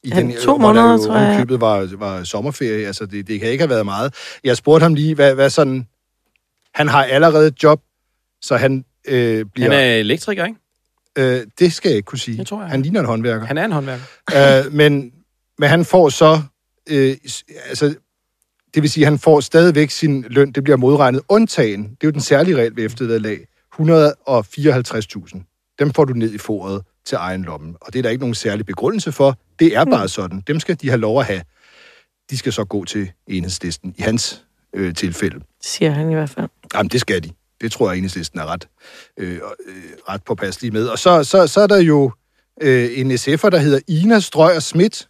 [0.04, 1.26] I Han- to hvor der måneder, jo tror jeg.
[1.26, 4.14] ovenikøbet var, var sommerferie, altså det, det kan ikke have været meget.
[4.44, 5.88] Jeg spurgte ham lige, hvad, hvad sådan...
[6.74, 7.82] Han har allerede et job,
[8.42, 9.70] så han øh, bliver...
[9.70, 10.58] Han er elektriker, ikke?
[11.40, 12.38] øh, det skal jeg ikke kunne sige.
[12.38, 12.70] Det tror jeg.
[12.70, 13.46] Han ligner en håndværker.
[13.46, 14.04] Han er en håndværker.
[14.66, 15.12] øh, men,
[15.58, 16.42] men han får så
[16.90, 17.16] øh,
[17.70, 17.96] altså,
[18.74, 21.22] det vil sige, at han får stadigvæk sin løn, det bliver modregnet.
[21.30, 23.40] Undtagen, det er jo den særlige regel ved eftervederlag,
[23.82, 25.76] 154.000.
[25.80, 27.76] Dem får du ned i foret til egen lomme.
[27.82, 29.38] Og det er der ikke nogen særlig begrundelse for.
[29.60, 30.44] Det er bare sådan.
[30.48, 31.42] Dem skal de have lov at have.
[32.30, 35.40] De skal så gå til enhedslisten i hans øh, tilfælde.
[35.62, 36.48] Siger han i hvert fald.
[36.74, 37.30] Jamen, det skal de.
[37.62, 38.68] Det tror jeg, enhedslisten er ret,
[39.18, 39.40] øh, øh,
[40.10, 40.88] ret påpasselig med.
[40.88, 42.12] Og så, så, så er der jo
[42.62, 45.10] øh, en SF'er, der hedder Ina Strøger Schmidt.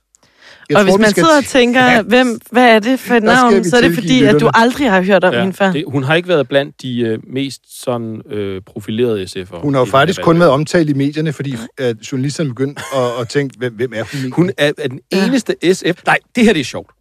[0.71, 2.99] Jeg og hvis tror, vi man skal sidder og tænker, Ja, hvem, hvad er det
[2.99, 5.71] for et navn, så er det fordi, at du aldrig har hørt om hende før.
[5.71, 9.61] det, hun har ikke været blandt de øh, mest sådan øh, profilerede SF'ere.
[9.61, 13.29] Hun har jo faktisk kun været omtalt i medierne, fordi at journalisterne begyndte at, at
[13.29, 14.31] tænke, hvem, hvem er hun?
[14.31, 16.05] Hun er, er den eneste SF...
[16.05, 16.91] Nej, det her det er sjovt.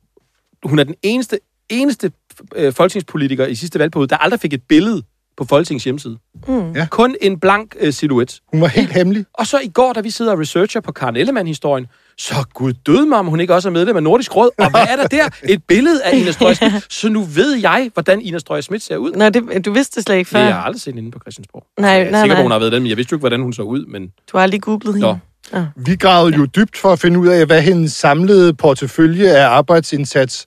[0.65, 2.13] Hun er den eneste, eneste
[2.57, 5.03] øh, folketingspolitiker i sidste valgperiode, der aldrig fik et billede
[5.37, 6.19] på Folketingets hjemmeside.
[6.49, 6.73] Mm.
[6.73, 6.87] Ja.
[6.91, 8.41] Kun en blank øh, silhuet.
[8.53, 9.25] Hun var helt hemmelig.
[9.35, 11.87] Og så i går, da vi sidder og researcher på Karen Ellemann-historien,
[12.19, 14.51] så gud døde mig, om hun ikke også er medlem af Nordisk Råd.
[14.59, 15.29] Og hvad er der der?
[15.49, 16.57] Et billede af Ina Strøg
[16.91, 19.13] Så nu ved jeg, hvordan Ina Strøg Schmidt ser ud.
[19.13, 20.39] Nå, det, du vidste det slet ikke Det før.
[20.43, 21.65] har jeg aldrig set inde på Christiansborg.
[21.81, 22.43] Nej, jeg er nej, sikker på, nej.
[22.43, 23.87] hun har været den, men jeg vidste jo ikke, hvordan hun så ud.
[23.87, 25.19] Men Du har aldrig googlet hende.
[25.53, 25.65] Nå.
[25.77, 30.47] Vi gravede jo dybt for at finde ud af, hvad hendes samlede portefølje af arbejdsindsats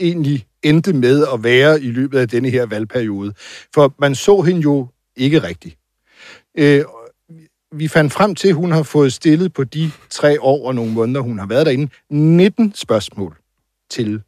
[0.00, 3.32] egentlig endte med at være i løbet af denne her valgperiode.
[3.74, 5.76] For man så hende jo ikke rigtigt.
[6.58, 6.84] Øh,
[7.74, 10.92] vi fandt frem til, at hun har fået stillet på de tre år og nogle
[10.92, 13.36] måneder, hun har været derinde, 19 spørgsmål
[13.90, 14.22] til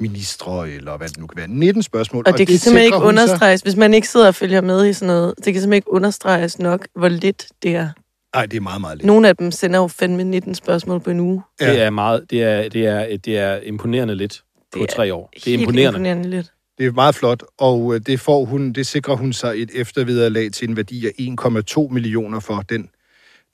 [0.00, 1.48] ministre, eller hvad det nu kan være.
[1.48, 2.24] 19 spørgsmål.
[2.26, 4.60] Og det kan simpelthen ikke sikrer hun så- understreges, hvis man ikke sidder og følger
[4.60, 7.88] med i sådan noget, det kan simpelthen ikke understreges nok, hvor lidt det er.
[8.36, 9.06] Nej, det er meget, meget lidt.
[9.06, 11.42] Nogle af dem sender jo fandme 19 spørgsmål på en uge.
[11.60, 11.72] Ja.
[11.72, 15.30] det er meget, det er, det er, det er imponerende lidt på Det tre år.
[15.44, 15.88] Det er imponerende.
[15.98, 16.52] imponerende lidt.
[16.78, 20.52] Det er meget flot, og øh, det, får hun, det sikrer hun sig et eftervederlag
[20.52, 22.88] til en værdi af 1,2 millioner for den,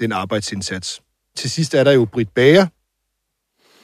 [0.00, 1.00] den arbejdsindsats.
[1.36, 2.66] Til sidst er der jo Britt Bager,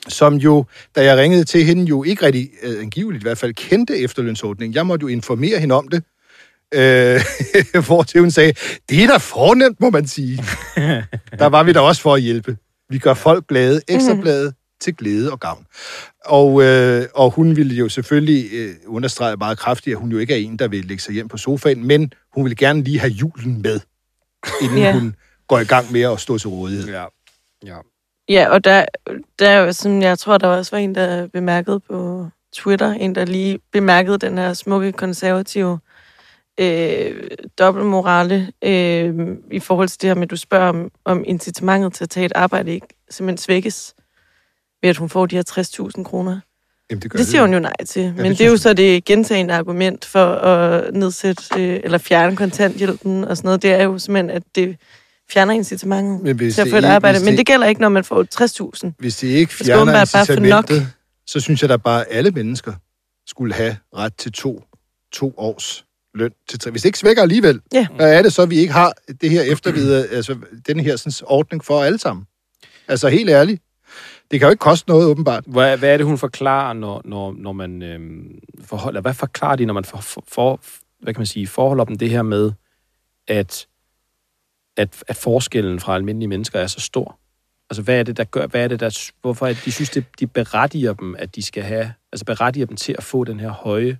[0.08, 0.64] som jo,
[0.96, 4.74] da jeg ringede til hende, jo ikke rigtig, øh, angiveligt i hvert fald, kendte efterlønsordningen.
[4.74, 6.04] Jeg måtte jo informere hende om det,
[6.74, 7.20] øh,
[7.86, 8.52] hvor til hun sagde,
[8.88, 10.36] det er da fornemt, må man sige.
[11.38, 12.56] der var vi da også for at hjælpe.
[12.90, 15.66] Vi gør folk glade, ekstrabladet til glæde og gavn.
[16.24, 20.34] Og, øh, og hun ville jo selvfølgelig øh, understrege meget kraftigt, at hun jo ikke
[20.34, 23.12] er en, der vil lægge sig hjem på sofaen, men hun vil gerne lige have
[23.12, 23.80] julen med,
[24.62, 24.92] inden Ja.
[24.92, 25.16] hun
[25.48, 26.88] går i gang med at stå til rådighed.
[26.88, 27.04] Ja.
[27.66, 27.76] ja.
[28.28, 28.84] Ja, og der,
[29.38, 33.14] der er jo sådan, jeg tror, der også var en, der bemærkede på Twitter, en,
[33.14, 35.78] der lige bemærkede den her smukke konservative
[36.60, 39.14] øh, dobbeltmorale øh,
[39.52, 42.26] i forhold til det her med, at du spørger om, om incitamentet til at tage
[42.26, 43.94] et arbejde ikke simpelthen svækkes
[44.84, 46.40] ved, at hun får de her 60.000 kroner.
[46.90, 48.56] Jamen, det gør Det siger hun jo nej til, men det det, det er jo
[48.56, 53.62] så det gentagende argument for at nedsætte øh, eller fjerne kontanthjælpen og sådan noget.
[53.62, 54.76] Det er jo simpelthen, at det
[55.30, 57.18] fjerner incitamentet Men hvis til at det få et arbejde.
[57.18, 58.24] Men det- det gælder ikke, når man får
[58.88, 58.92] 60.000.
[58.98, 60.88] Hvis det ikke fjerner bare incitamentet,
[61.26, 62.72] så synes jeg da bare, at alle mennesker
[63.26, 64.62] skulle have ret til to,
[65.12, 66.30] to års løn.
[66.48, 66.70] Til tre.
[66.70, 67.86] Hvis det ikke svækker alligevel, Ja.
[67.96, 71.64] hvad er det så, vi ikke har det her eftervidere, altså den her sådan, ordning
[71.64, 72.26] for alle sammen?
[72.88, 73.62] Altså helt ærligt.
[74.30, 75.44] Det kan jo ikke koste noget, åbenbart.
[75.46, 79.00] Hvad, hvad er det, hun forklarer, når, når, når man øhm, forholder...
[79.00, 80.60] Hvad forklarer de, når man for, for, for,
[81.02, 82.52] hvad kan man sige, forholder dem det her med,
[83.28, 83.66] at,
[84.76, 87.18] at, at forskellen fra almindelige mennesker er så stor?
[87.70, 88.46] Altså, hvad er det, der gør...
[88.46, 89.10] Hvad er det, der...
[89.20, 91.92] Hvorfor er de synes, det, de berettiger dem, at de skal have...
[92.12, 93.98] Altså, berettiger dem til at få den her høje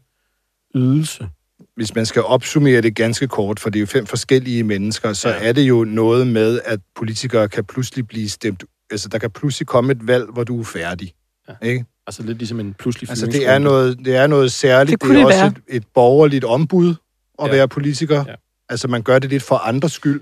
[0.74, 1.28] ydelse?
[1.76, 5.28] Hvis man skal opsummere det ganske kort, for det er jo fem forskellige mennesker, så
[5.28, 5.48] ja.
[5.48, 8.64] er det jo noget med, at politikere kan pludselig blive stemt...
[8.90, 11.12] Altså, der kan pludselig komme et valg, hvor du er færdig.
[11.48, 11.66] Ja.
[11.68, 11.84] Ikke?
[12.06, 14.90] Altså, lidt ligesom en pludselig Altså, det er noget, det er noget særligt.
[14.90, 15.52] Det kunne det er det også være.
[15.68, 16.94] et, et borgerligt ombud
[17.42, 17.52] at Ja.
[17.52, 18.24] være politiker.
[18.28, 18.34] Ja.
[18.68, 20.20] Altså, man gør det lidt for andres skyld,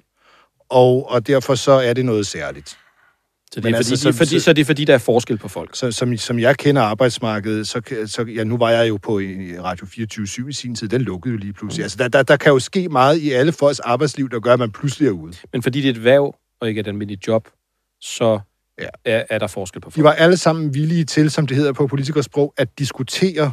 [0.70, 2.68] og, og derfor så er det noget særligt.
[2.68, 2.76] Så
[3.54, 4.98] det er, Men fordi, altså, så- de, fordi, så- så er det fordi, der er
[4.98, 5.76] forskel på folk.
[5.76, 9.60] Så, som, som jeg kender arbejdsmarkedet, så, så ja, nu var jeg jo på i
[9.60, 11.82] Radio 24 i sin tid, den lukkede jo lige pludselig.
[11.82, 14.58] Altså, der, der, der kan jo ske meget i alle folks arbejdsliv, der gør, at
[14.58, 15.32] man pludselig er ude.
[15.52, 17.48] Men fordi det er et værv, og ikke et almindeligt job,
[18.00, 18.40] så
[18.82, 18.88] Ja.
[19.12, 19.96] er, er der forskel på folk.
[19.96, 23.52] De var alle sammen villige til, som det hedder på politikersprog, at diskutere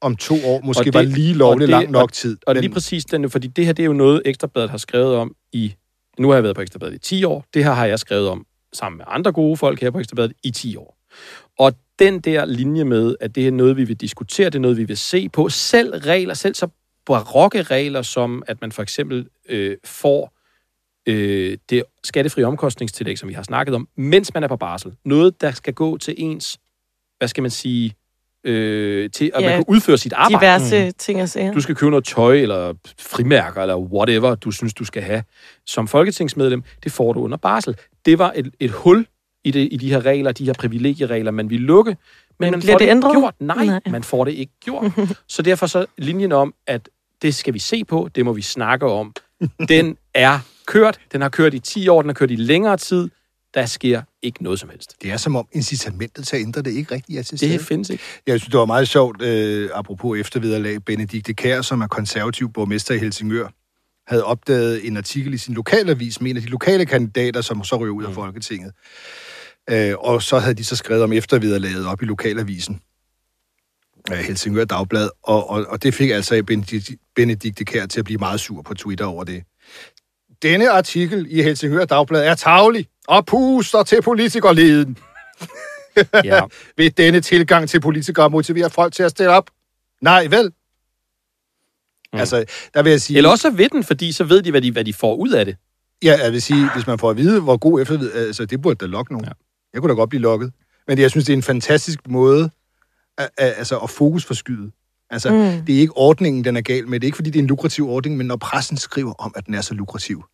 [0.00, 2.36] om to år måske Og det, var lige og lovligt det- lang nok tid.
[2.46, 5.34] Og lige præcis den, fordi det her, det er jo noget, Ekstrabladet har skrevet om
[5.52, 5.74] i...
[6.18, 7.44] Nu har jeg været på Ekstrabladet i 10 år.
[7.54, 10.50] Det her har jeg skrevet om sammen med andre gode folk her på Ekstrabladet i
[10.50, 10.96] 10 år.
[11.58, 14.76] Og den der linje med, at det er noget, vi vil diskutere, det er noget,
[14.76, 15.48] vi vil se på.
[15.48, 16.68] Selv regler, selv så
[17.06, 20.32] barokke regler, som at man for eksempel øh, får
[21.10, 24.92] øh, det skattefri omkostningstillæg, som vi har snakket om, mens man er på barsel.
[25.04, 26.58] Noget, der skal gå til ens,
[27.18, 27.94] hvad skal man sige,
[28.44, 30.46] øh, til at Ja, man kan udføre sit arbejde.
[30.46, 31.52] Diverse ting og sager.
[31.52, 35.22] Du skal købe noget tøj, eller frimærker, eller whatever, du synes, du skal have
[35.66, 36.62] som folketingsmedlem.
[36.84, 37.76] Det får du under barsel.
[38.04, 39.06] Det var et, et hul,
[39.44, 41.90] i, det, i de her regler, de her privilegieregler, man vil lukke.
[41.90, 41.96] Men,
[42.38, 43.12] Men man bliver får det det ændret?
[43.12, 43.34] gjort.
[43.40, 43.80] Nej, Nej.
[43.90, 44.92] man får det ikke gjort.
[45.28, 46.88] så derfor så linjen om, at
[47.22, 49.14] det skal vi se på, det må vi snakke om,
[49.68, 50.38] den er
[50.70, 51.00] kørt.
[51.12, 53.08] Den har kørt i 10 år, den har kørt i længere tid.
[53.54, 54.96] Der sker ikke noget som helst.
[55.02, 57.52] Det er som om incitamentet til at ændre det ikke rigtig er til stede.
[57.52, 58.04] Det findes ikke.
[58.26, 60.84] Jeg synes, det var meget sjovt, øh, apropos eftervederlag.
[60.84, 63.48] Benedikte Kær, som er konservativ borgmester i Helsingør,
[64.06, 67.76] havde opdaget en artikel i sin lokalavis med en af de lokale kandidater, som så
[67.76, 68.72] ryger ud af Folketinget.
[69.70, 72.80] Øh, og så havde de så skrevet om eftervederlaget op i lokalavisen.
[74.08, 75.08] Helsingør Dagblad.
[75.22, 76.42] Og, og, og det fik altså
[77.16, 79.42] Benedikte Kær til at blive meget sur på Twitter over det.
[80.42, 84.98] Denne artikel i Helsingør Dagblad er tavlig og puster til politikerleden.
[86.24, 86.40] Ja.
[86.76, 89.50] Vil denne tilgang til politikere motivere folk til at stille op?
[90.00, 90.52] Nej, vel?
[92.12, 92.18] Mm.
[92.18, 93.16] Altså, der vil jeg sige...
[93.16, 95.30] Eller også så ved den, fordi så ved de, hvad de, hvad de får ud
[95.30, 95.56] af det.
[96.02, 98.12] Ja, jeg vil sige, hvis man får at vide, hvor god eftervid...
[98.12, 99.24] Altså, det burde da lokke nogen.
[99.24, 99.32] Ja.
[99.72, 100.52] Jeg kunne da godt blive lokket.
[100.86, 102.50] Men jeg synes, det er en fantastisk måde
[103.18, 104.70] at, altså, at fokusforskyde.
[105.10, 105.64] Altså, mm.
[105.66, 107.00] det er ikke ordningen, den er gal med.
[107.00, 109.46] Det er ikke, fordi det er en lukrativ ordning, men når pressen skriver om, at
[109.46, 110.24] den er så lukrativ,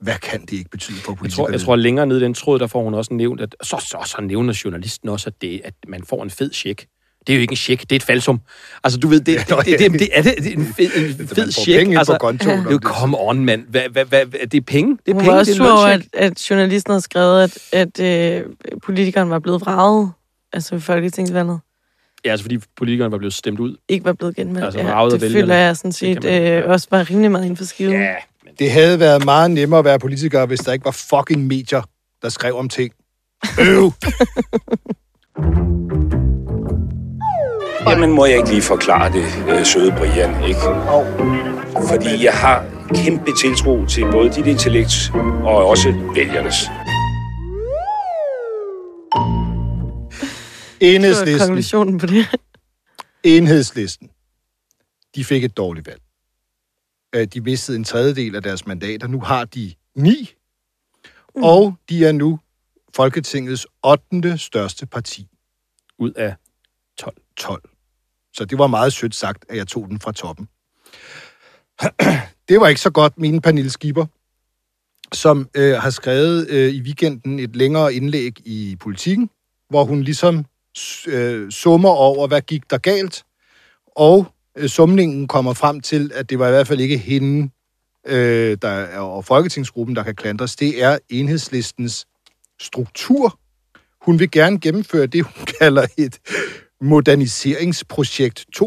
[0.00, 1.46] hvad kan det ikke betyde for Jeg politikere?
[1.46, 3.76] tror, jeg tror længere ned i den tråd, der får hun også nævnt, at så,
[3.80, 6.86] så, så nævner journalisten også, at, det, at man får en fed check.
[7.26, 8.40] Det er jo ikke en check, det er et falsum.
[8.84, 10.90] Altså, du ved, det, Ja, det, det, det, det, er, det, det er en fed,
[10.96, 11.78] en man fed får check.
[11.78, 13.64] penge altså, på kontoen, det er come on, mand.
[13.68, 14.98] Hvad, hvad, hvad, det er penge.
[15.06, 17.58] Det er Hun penge, var også det sur over, at, at journalisten havde skrevet, at,
[18.00, 18.44] at øh,
[18.82, 20.12] politikeren var blevet vraget,
[20.52, 21.60] altså ved folketingsvalget.
[22.24, 23.76] Ja, altså fordi politikerne var blevet stemt ud.
[23.88, 24.64] Ikke var blevet genvalgt.
[24.64, 25.42] Altså, af det vælgerne.
[25.42, 27.92] føler jeg sådan set man- øh, også var rimelig meget inden for skiven.
[27.92, 31.46] Ja, men Det havde været meget nemmere at være politiker, hvis der ikke var fucking
[31.46, 31.82] medier,
[32.22, 32.92] der skrev om ting.
[33.60, 33.92] Øv!
[37.88, 40.60] Jamen, må jeg ikke lige forklare det, øh, søde Brian, ikke?
[41.88, 45.12] Fordi jeg har kæmpe tiltro til både dit intellekt
[45.44, 46.56] og også vælgernes.
[50.80, 52.26] Det var Enhedslisten, konklusionen på det.
[53.24, 54.10] enhedslisten,
[55.14, 56.00] de fik et dårligt valg.
[57.14, 59.06] Øh, De mistede en tredjedel af deres mandater.
[59.06, 60.30] Nu har de ni,
[61.36, 61.42] Mm.
[61.42, 62.40] og de er nu
[62.96, 64.38] Folketingets 8.
[64.38, 65.28] største parti,
[65.98, 66.34] ud af
[66.98, 67.16] 12.
[67.36, 67.70] 12.
[68.32, 70.48] Så det var meget sødt sagt, at jeg tog den fra toppen.
[72.48, 74.06] Det var ikke så godt, mine Pernille Skipper,
[75.12, 79.30] som øh, har skrevet øh, i weekenden et længere indlæg i politikken,
[79.68, 80.44] hvor hun ligesom
[81.08, 83.22] øh, summer over, hvad gik der galt,
[83.96, 84.26] og
[84.58, 87.50] øh, sumningen kommer frem til, at det var i hvert fald ikke hende,
[88.06, 90.56] øh, der er, og Folketingsgruppen, der kan klandres.
[90.56, 92.06] Det er enhedslistens
[92.60, 93.38] struktur.
[94.04, 96.18] Hun vil gerne gennemføre det, hun kalder et
[96.80, 98.62] moderniseringsprojekt 2,0.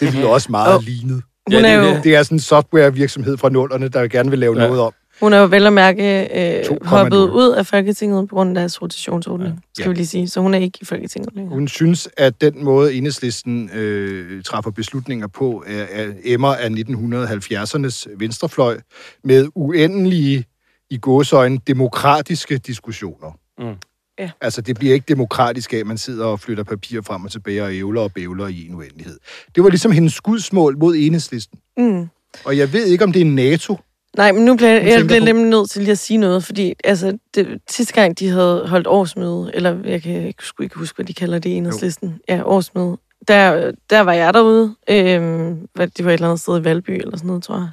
[0.00, 1.22] det lyder også meget Og- lignet.
[1.46, 2.00] Hun, Ja, er det er jo.
[2.04, 4.66] Det er sådan en softwarevirksomhed fra nullerne, der gerne vil lave Ja.
[4.66, 4.92] noget om.
[5.20, 6.28] Hun er jo vel at mærke
[6.60, 6.88] øh, 2,0.
[6.88, 9.58] hoppet ud af Folketinget på grund af deres rotationsordning, ja.
[9.74, 9.88] skal Ja.
[9.88, 10.28] vi lige sige.
[10.28, 11.54] Så hun er ikke i Folketinget længere.
[11.54, 18.06] Hun synes, at den måde, enhedslisten øh, træffer beslutninger på, er, er emmer af 1970'ernes
[18.18, 18.80] venstrefløj
[19.24, 20.44] med uendelige,
[20.90, 23.38] i gåsøjne, demokratiske diskussioner.
[23.58, 23.74] Mm.
[24.18, 24.30] Ja.
[24.40, 27.62] Altså, det bliver ikke demokratisk af, at man sidder og flytter papir frem og tilbage
[27.64, 29.18] og ævler og bævler i en uendelighed.
[29.54, 31.58] Det var ligesom hendes skudsmål mod enhedslisten.
[31.76, 32.06] Mm.
[32.44, 33.78] Og jeg ved ikke, om det er NATO.
[34.16, 36.74] Nej, men nu bliver jeg, jeg bliver nemlig nødt til lige at sige noget, fordi
[36.84, 40.96] altså, det, sidste gang, de havde holdt årsmøde, eller jeg kan ikke, sgu ikke huske,
[40.96, 42.20] hvad de kalder det i enhedslisten.
[42.28, 42.96] Ja, årsmøde.
[43.28, 44.74] Der, der var jeg derude.
[44.90, 47.68] Øhm, hvad- det var et eller andet sted i Valby, eller sådan noget, tror jeg.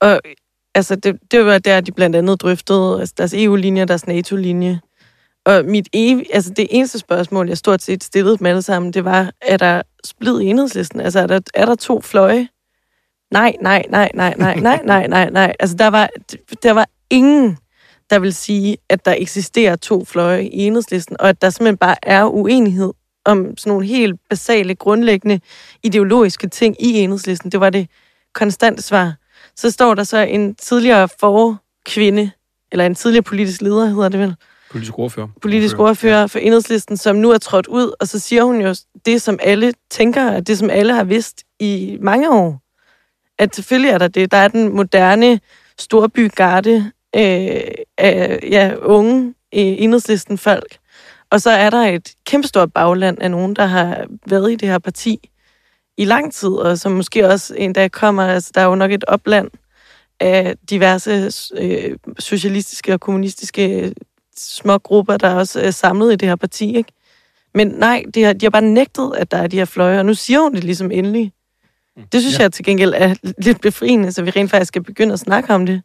[0.00, 0.20] Og
[0.74, 4.80] altså, det, det var der, de blandt andet drøftede altså, deres EU-linje og deres NATO-linje.
[5.46, 9.04] Og mit ev, altså det eneste spørgsmål, jeg stort set stillede dem alle sammen, det
[9.04, 11.00] var, er der splid i enhedslisten?
[11.00, 12.48] Altså, er der, er der to fløje?
[13.30, 15.52] Nej, nej, nej, nej, nej, nej, nej, nej, nej.
[15.60, 16.08] Altså, der var,
[16.62, 17.58] der var ingen,
[18.10, 21.96] der vil sige, at der eksisterer to fløje i enhedslisten, og at der simpelthen bare
[22.02, 22.92] er uenighed
[23.24, 25.40] om sådan nogle helt basale, grundlæggende
[25.82, 27.52] ideologiske ting i enhedslisten.
[27.52, 27.88] Det var det
[28.34, 29.14] konstante svar.
[29.56, 32.30] Så står der så en tidligere forkvinde,
[32.72, 34.34] eller en tidligere politisk leder, hedder det vel,
[34.70, 35.28] Politisk ordfører.
[35.42, 38.74] politisk ordfører for enhedslisten, som nu er trådt ud, og så siger hun jo
[39.06, 42.59] det, som alle tænker, og det, som alle har vidst i mange år.
[43.40, 44.30] At selvfølgelig er der det.
[44.30, 45.40] Der er den moderne
[45.78, 47.60] storbygarde øh,
[47.98, 50.78] af ja, unge øh, enhedslisten folk.
[51.30, 54.78] Og så er der et kæmpestort bagland af nogen, der har været i det her
[54.78, 55.30] parti
[55.96, 58.92] i lang tid, og som måske også en dag kommer, altså der er jo nok
[58.92, 59.50] et opland
[60.20, 63.92] af diverse øh, socialistiske og kommunistiske øh,
[64.36, 66.92] små grupper, der også er samlet i det her parti, ikke?
[67.54, 70.06] Men nej, de har, de har bare nægtet, at der er de her fløje, og
[70.06, 71.32] nu siger hun det ligesom endelig.
[72.12, 72.42] Det synes ja.
[72.42, 75.66] jeg til gengæld er lidt befriende, så vi rent faktisk skal begynde at snakke om
[75.66, 75.82] det.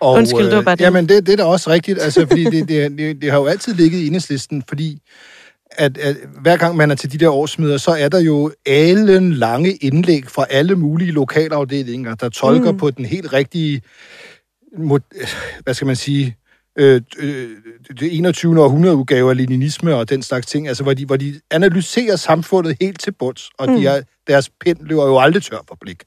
[0.00, 0.84] Og, Undskyld, det var bare øh, det.
[0.84, 3.46] Jamen, det, det er da også rigtigt, altså, fordi det, det, det, det har jo
[3.46, 5.02] altid ligget i enhedslisten, fordi
[5.70, 9.34] at, at hver gang man er til de der årsmøder, så er der jo alle
[9.34, 12.78] lange indlæg fra alle mulige lokalafdelinger, der tolker mm.
[12.78, 13.82] på den helt rigtige,
[14.78, 15.00] mod,
[15.62, 16.36] hvad skal man sige,
[16.78, 17.48] øh, øh,
[18.00, 18.62] det 21.
[18.62, 22.76] århundrede udgave af leninisme og den slags ting, altså hvor de, hvor de analyserer samfundet
[22.80, 23.76] helt til bunds, og mm.
[23.76, 26.02] de er, deres pind løber jo aldrig tør for blik.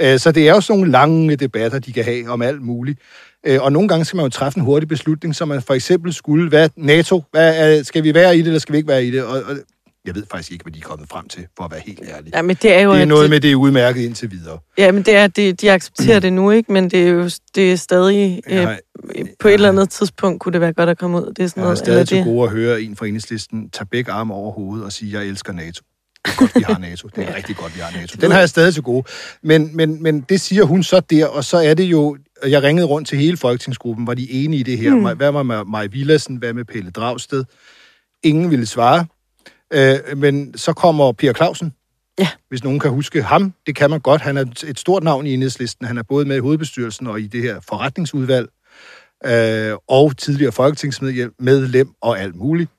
[0.00, 3.00] Øh, så det er jo sådan nogle lange debatter, de kan have om alt muligt.
[3.46, 6.12] Øh, og nogle gange skal man jo træffe en hurtig beslutning, som man for eksempel
[6.12, 9.10] skulle, hvad NATO, hvad, skal vi være i det, eller skal vi ikke være i
[9.10, 9.22] det?
[9.22, 9.56] Og, og
[10.06, 12.32] jeg ved faktisk ikke, hvad de er kommet frem til, for at være helt ærlig.
[12.34, 12.94] Ja, men det er jo...
[12.94, 14.58] Det er noget med, det er udmærket indtil videre.
[14.78, 16.72] Ja, men det er, de, de accepterer det nu, ikke?
[16.72, 18.42] Men det er jo det er stadig...
[18.46, 18.78] Øh, Jeg,
[19.40, 21.32] på et eller andet tidspunkt kunne det være godt at komme ud.
[21.34, 22.24] Det er sådan jeg har noget, stadig til det.
[22.24, 25.52] gode at høre en fra enhedslisten tage begge arme over hovedet og sige, jeg elsker
[25.52, 25.82] NATO.
[26.26, 27.08] Det er godt, vi har NATO.
[27.16, 28.16] Det er rigtig godt, vi har NATO.
[28.20, 29.04] Den har jeg stadig til gode.
[29.42, 32.16] Men, men, men det siger hun så der, og så er det jo...
[32.46, 34.06] Jeg ringede rundt til hele folketingsgruppen.
[34.06, 34.94] Var de enige i det her?
[34.94, 35.16] Mm.
[35.16, 36.36] Hvad med Maja Villadsen?
[36.36, 37.44] Hvad med Pelle Dragsted?
[38.22, 39.06] Ingen ville svare.
[39.72, 41.72] Øh, men så kommer Pia Clausen.
[42.18, 42.28] Ja.
[42.48, 44.22] Hvis nogen kan huske ham, det kan man godt.
[44.22, 45.86] Han er et stort navn i enhedslisten.
[45.86, 48.48] Han er både med i hovedbestyrelsen og i det her forretningsudvalg.
[49.26, 52.70] Øh, og tidligere folketingsmedlem medlem og alt muligt.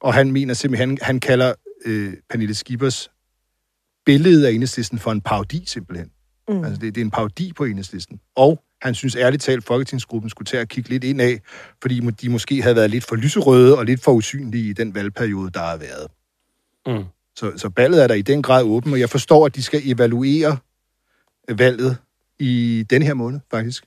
[0.00, 3.10] Og han mener simpelthen, han, kalder øh, Pernille Skibers
[4.06, 6.10] billede af enhedslisten for en parodi simpelthen.
[6.48, 6.64] Mm.
[6.64, 8.20] Altså det, det er en parodi på enhedslisten.
[8.36, 11.40] Og han synes ærligt talt, at Folketingsgruppen skulle til at kigge lidt ind af,
[11.82, 15.50] fordi de måske havde været lidt for lyserøde og lidt for usynlige i den valgperiode,
[15.50, 16.06] der har været.
[16.98, 17.04] Mm.
[17.36, 19.80] Så, så ballet er der i den grad åben, og jeg forstår, at de skal
[19.84, 20.56] evaluere
[21.48, 21.96] valget
[22.38, 23.84] i den her måned, faktisk.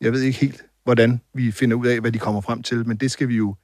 [0.00, 2.96] Jeg ved ikke helt, hvordan vi finder ud af, hvad de kommer frem til, men
[2.96, 3.54] det skal vi jo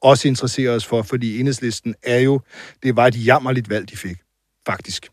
[0.00, 2.40] også interessere os for, fordi enhedslisten er jo,
[2.82, 4.16] det var et jammerligt valg, de fik,
[4.66, 5.08] faktisk.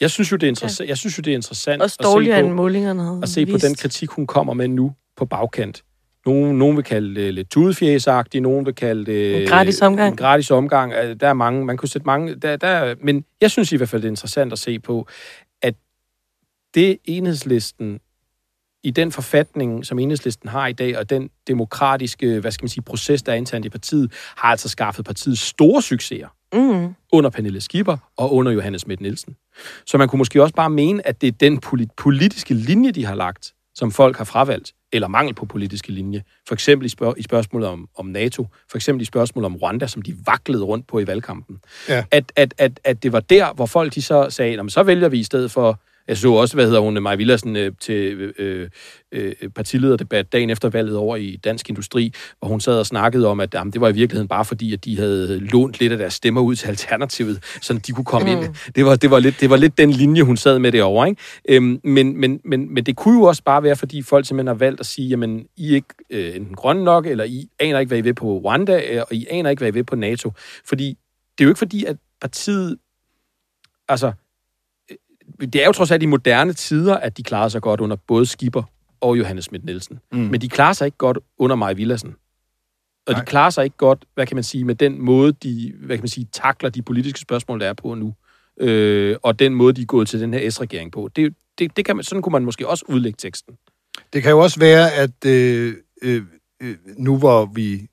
[0.00, 0.88] Jeg synes jo, det er, interessa- ja.
[0.88, 3.46] jeg synes jo, det er interessant Også at se på, end målingerne havde at se
[3.46, 3.64] på vist.
[3.64, 5.84] den kritik, hun kommer med nu på bagkant.
[6.28, 9.42] Nogen, nogen vil kalde det lidt tudefjæsagtigt, nogen vil kalde det...
[9.42, 10.10] En gratis omgang.
[10.12, 10.92] En gratis omgang.
[10.92, 12.34] Altså, Der er mange, man kunne sætte mange...
[12.34, 15.06] Der, der, er- men jeg synes i hvert fald, det er interessant at se på,
[15.62, 15.74] at
[16.74, 18.00] det enhedslisten
[18.84, 22.82] i den forfatning, som enhedslisten har i dag, og den demokratiske, hvad skal man sige,
[22.82, 26.94] proces, der er internt i partiet, har altså skaffet partiet store succeser Mm.
[27.12, 29.36] under Pernille Skipper og under Johannes Schmidt Nielsen.
[29.86, 33.04] Så man kunne måske også bare mene, at det er den polit- politiske linje, de
[33.06, 36.22] har lagt, som folk har fravalgt, eller mangel på politiske linje.
[36.48, 39.86] For eksempel i, spørg- i spørgsmålet om, om NATO, for eksempel i spørgsmålet om Rwanda,
[39.86, 41.58] som de vaklede rundt på i valgkampen.
[41.88, 42.04] Ja.
[42.10, 44.82] At, at, at, at det var der, hvor folk de så sagde, "Nå, men så
[44.82, 48.32] vælger vi i stedet for jeg så også, hvad hedder hun, Maja Villadsen, øh, til
[48.38, 48.70] øh,
[49.12, 53.40] øh, partilederdebat dagen efter valget over i Dansk Industri, hvor hun sad og snakkede om,
[53.40, 56.14] at jamen, det var i virkeligheden bare fordi, at de havde lånt lidt af deres
[56.14, 58.42] stemmer ud til Alternativet, så de kunne komme mm.
[58.42, 58.54] ind.
[58.74, 61.08] Det var, det, var lidt, det var lidt den linje, hun sad med derovre.
[61.08, 61.22] Ikke?
[61.48, 64.54] Øhm, men, men, men, men det kunne jo også bare være, fordi folk simpelthen har
[64.54, 67.90] valgt at sige, jamen, I er ikke øh, enten grønne nok, eller I aner ikke,
[67.90, 70.32] hvad I vil på Rwanda, øh, og I aner ikke, hvad I vil på NATO.
[70.64, 70.98] Fordi
[71.38, 72.76] det er jo ikke fordi, at partiet...
[73.88, 74.12] Altså,
[75.40, 78.26] det er jo trods alt i moderne tider, at de klarer sig godt under både
[78.26, 78.62] Skipper
[79.00, 79.98] og Johannes Schmidt Nielsen.
[80.12, 80.18] Mm.
[80.18, 82.14] Men de klarer sig ikke godt under Maja Villadsen.
[83.06, 83.20] Og Nej.
[83.20, 86.02] de klarer sig ikke godt, hvad kan man sige, med den måde, de hvad kan
[86.02, 88.14] man sige, takler de politiske spørgsmål, der er på nu.
[88.60, 91.10] Øh, og den måde, de er gået til den her S-regering på.
[91.16, 93.54] Det, det, det kan man, sådan kunne man måske også udlægge teksten.
[94.12, 96.22] Det kan jo også være, at øh, øh,
[96.62, 97.88] øh, nu hvor vi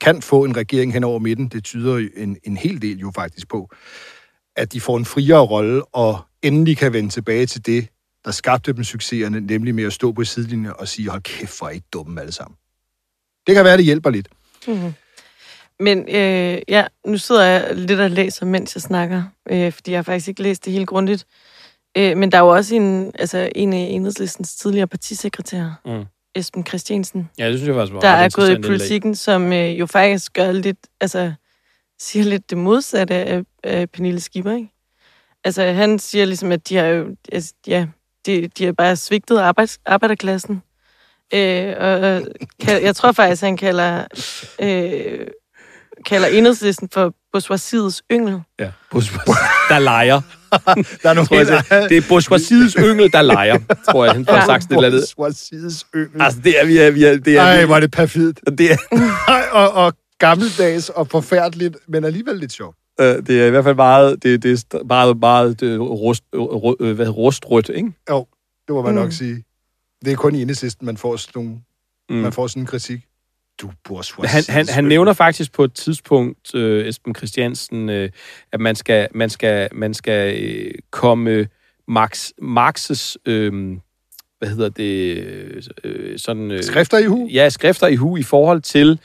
[0.00, 3.48] kan få en regering hen over midten, det tyder en, en hel del jo faktisk
[3.48, 3.70] på,
[4.56, 7.88] at de får en friere rolle, og endelig kan vende tilbage til det,
[8.24, 11.68] der skabte dem succeserne, nemlig med at stå på sidelinjen og sige, hold kæft, hvor
[11.68, 12.56] er I dumme alle sammen.
[13.46, 14.28] Det kan være, det hjælper lidt.
[14.68, 14.92] Mm-hmm.
[15.80, 19.98] Men øh, ja, nu sidder jeg lidt og læser, mens jeg snakker, øh, fordi jeg
[19.98, 21.26] har faktisk ikke læst det helt grundigt.
[21.96, 26.04] Øh, men der er jo også en, altså, en af enhedslistens tidligere partisekretær, Mm.
[26.34, 28.68] Esben Christiansen, Ja, det synes jeg faktisk var der er gået i interessant indlæg.
[28.78, 31.32] politikken, som øh, jo faktisk gør lidt, altså
[31.98, 34.68] siger lidt det modsatte af, af Pernille Skipper, ikke?
[35.46, 37.86] Altså han siger ligesom, at de har jo, altså, ja,
[38.26, 40.62] de, de har bare svigtet arbejds, arbejderklassen.
[41.34, 42.22] Øh, og
[42.60, 44.04] kan, jeg tror faktisk, han kalder,
[44.62, 45.26] øh,
[46.06, 48.40] kalder enhedslisten for bourgeoisiets yngel.
[48.60, 49.34] Ja, bourgeoisie,
[49.68, 50.20] der leger.
[51.02, 51.46] Der er nogle Tror jeg,
[51.82, 53.58] det, det er bourgeoisiets yngel, der leger,
[53.90, 54.44] tror jeg, han får Ja.
[54.46, 55.12] sagt sådan et eller andet.
[55.16, 56.22] Bourgeoisiets yngel.
[56.22, 58.40] Altså, det er vi er, vi er, det er, Ej, vi, hvor er det perfidt.
[58.58, 58.76] det er,
[59.52, 62.76] og, og gammeldags og forfærdeligt, men alligevel lidt sjovt.
[63.00, 66.40] Øh, det er i hvert fald meget, det, det er meget, meget øh, rust, øh,
[66.40, 67.92] ru- øh, hvad, rustrødt, ikke?
[68.10, 68.26] Jo,
[68.68, 69.00] det må man Mm.
[69.00, 69.44] nok sige.
[70.04, 71.60] Det er kun i enhedslisten, man får sådan, nogle,
[72.10, 72.16] Mm.
[72.16, 73.00] man får sådan en kritik.
[73.60, 74.30] Du bourgeois.
[74.30, 78.10] Han, han, han nævner faktisk på et tidspunkt, øh, Esben Christiansen, øh,
[78.52, 81.48] at man skal, man skal, man skal øh, komme
[81.88, 83.76] Marx, Marxes, øh,
[84.38, 85.16] hvad hedder det,
[85.84, 86.50] øh, sådan...
[86.50, 87.28] Øh, Skrifter i hu?
[87.32, 89.00] Ja, skrifter i hu i forhold til...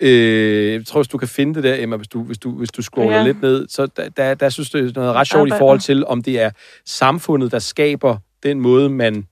[0.00, 2.70] Øh, jeg tror, hvis du kan finde det der, Emma, hvis du, hvis du, hvis
[2.70, 3.24] du scroller Ja.
[3.24, 5.58] lidt ned, så der, der, der synes jeg, det er noget ret sjovt i Arbejder.
[5.58, 6.50] forhold til, om det er
[6.86, 9.26] samfundet, der skaber den måde, man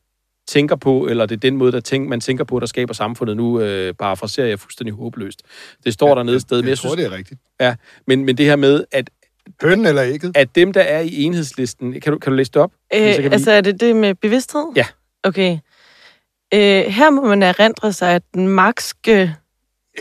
[0.48, 3.36] tænker på, eller det er den måde, der tænk, man tænker på, der skaber samfundet.
[3.36, 5.42] Nu øh, parafraserer jeg fuldstændig håbløst.
[5.84, 7.40] Det står ja, dernede et sted, Jeg, men jeg tror, synes, det er rigtigt.
[7.60, 7.74] ja,
[8.06, 9.10] men, men det her med, at,
[9.62, 10.36] Hønnen eller ægget?
[10.36, 12.00] at dem, der er i enhedslisten...
[12.00, 12.72] Kan du, kan du læse det op?
[12.92, 14.64] Jeg Øh, altså, er det det med bevidsthed?
[14.76, 14.86] Ja.
[15.22, 15.58] Okay.
[16.54, 16.60] Øh,
[16.92, 19.34] her må man erindre sig, at den markske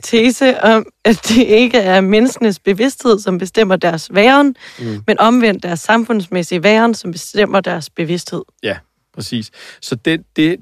[0.04, 5.04] tese om, at det ikke er menneskenes bevidsthed, som bestemmer deres væren, Mm.
[5.08, 8.42] men omvendt deres samfundsmæssige væren, som bestemmer deres bevidsthed.
[8.64, 8.78] Ja,
[9.14, 9.52] præcis.
[9.82, 10.58] Så det, det,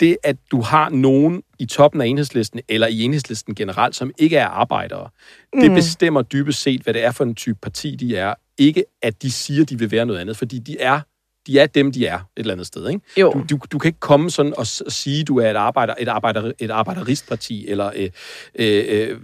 [0.00, 4.36] det, at du har nogen i toppen af enhedslisten, eller i enhedslisten generelt, som ikke
[4.36, 5.08] er arbejdere,
[5.54, 5.60] mm.
[5.60, 5.74] det Mm.
[5.74, 8.34] bestemmer dybest set, hvad det er for en type parti, de er.
[8.58, 11.00] Ikke, at de siger, de vil være noget andet, fordi de er,
[11.46, 12.88] de er dem, de er et eller andet sted.
[12.88, 13.00] Ikke?
[13.20, 13.32] Jo.
[13.32, 16.52] Du, du, du kan ikke komme sådan og, sige, du er et, arbejder, et, arbejder,
[16.58, 18.10] et arbejderistparti, eller, øh,
[18.54, 19.18] øh, øh,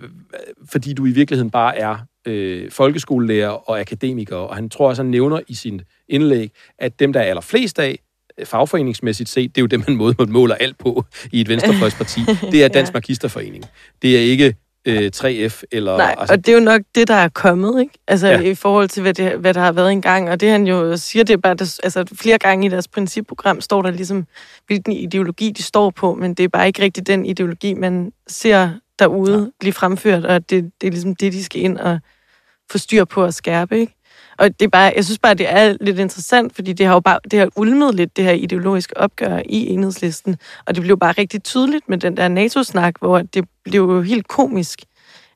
[0.71, 1.97] fordi du i virkeligheden bare er
[2.27, 4.37] øh, folkeskolelærer og akademiker.
[4.37, 7.99] Og han tror også, han nævner i sin indlæg, at dem, der er allerflest af,
[8.39, 12.21] øh, fagforeningsmæssigt set, det er jo det, man måler alt på i et venstrefløjsparti.
[12.53, 12.97] Det er Dansk Ja.
[12.97, 13.64] Magisterforening.
[14.03, 14.55] Det er ikke
[14.85, 15.97] øh, 3F eller...
[15.97, 17.95] Nej, altså, og det er jo nok det, der er kommet, ikke?
[18.09, 18.41] Altså Ja.
[18.41, 20.31] i forhold til, hvad, det, hvad der har været engang.
[20.31, 23.61] Og det han jo siger, det er bare, der, altså flere gange i deres principprogram
[23.61, 24.26] står der ligesom,
[24.66, 28.70] hvilken ideologi de står på, men det er bare ikke rigtig den ideologi, man ser
[28.99, 29.47] derude ja.
[29.61, 31.99] blive fremført, og det, det er ligesom det, de skal ind og
[32.70, 33.95] få styr på at skærpe, ikke?
[34.41, 37.01] Og det er bare, jeg synes bare, det er lidt interessant, fordi det har jo
[37.01, 40.36] bare, det har ulmet lidt det her ideologiske opgør i enhedslisten,
[40.66, 44.28] og det blev bare rigtig tydeligt med den der NATO-snak, hvor det blev jo helt
[44.28, 44.84] komisk,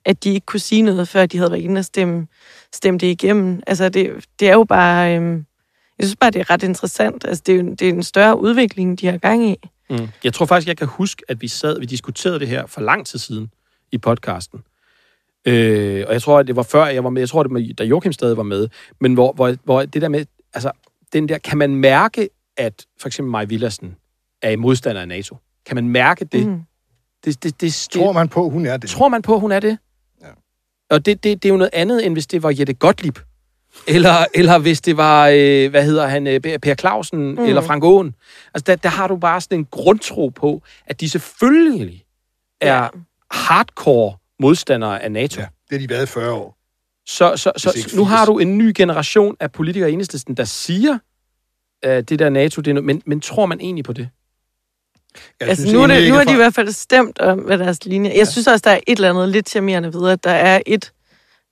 [0.04, 2.26] at de ikke kunne sige noget, før de havde været inde og stemme,
[2.72, 3.62] stemme det igennem.
[3.66, 5.16] Altså, det, det er jo bare...
[5.16, 5.46] Øhm,
[5.98, 7.24] jeg synes bare, det er ret interessant.
[7.24, 9.56] Altså, det er, det er en større udvikling, de har gang i.
[9.90, 10.08] Mm.
[10.24, 13.06] Jeg tror faktisk, jeg kan huske, at vi sad, vi diskuterede det her for lang
[13.06, 13.50] tid siden
[13.92, 14.60] i podcasten.
[15.46, 17.22] Øh, og jeg tror, at det var før jeg var med.
[17.22, 18.68] Jeg tror, det var, da Joachim stadig var med.
[19.00, 20.24] Men hvor, hvor, hvor det der med,
[20.54, 20.70] altså,
[21.12, 23.96] den der, kan man mærke, at for eksempel Maj Villersen
[24.42, 25.36] er i modstander af NATO?
[25.66, 26.46] Kan man mærke det?
[26.46, 26.60] Mm.
[27.24, 28.90] Det, det, det, Tror man på, hun er det?
[28.90, 29.78] tror man på, hun er det?
[30.22, 30.26] Ja.
[30.90, 33.18] Og det, det, det er jo noget andet, end hvis det var Jette Gottlieb.
[33.88, 37.44] Eller, eller hvis det var, øh, hvad hedder han, øh, Per Clausen mm.
[37.44, 38.14] eller Frank Aaen.
[38.54, 42.04] Altså, der, der har du bare sådan en grundtro på, at de selvfølgelig
[42.60, 42.88] er Ja.
[43.30, 45.40] hardcore modstandere af NATO.
[45.40, 46.58] Ja, det har de været i 40 år.
[47.06, 48.08] Så, så, så, så nu 80.
[48.08, 50.98] har du en ny generation af politikere i enhedslisten, der siger,
[51.82, 54.08] at det der NATO, det er noget, men, men tror man egentlig på det?
[55.40, 57.58] Jeg Altså, synes nu, er det, nu har de i hvert fald stemt om, hvad
[57.58, 60.30] deres linje Jeg synes også, der er et eller andet lidt charmerende ved, at der
[60.30, 60.92] er et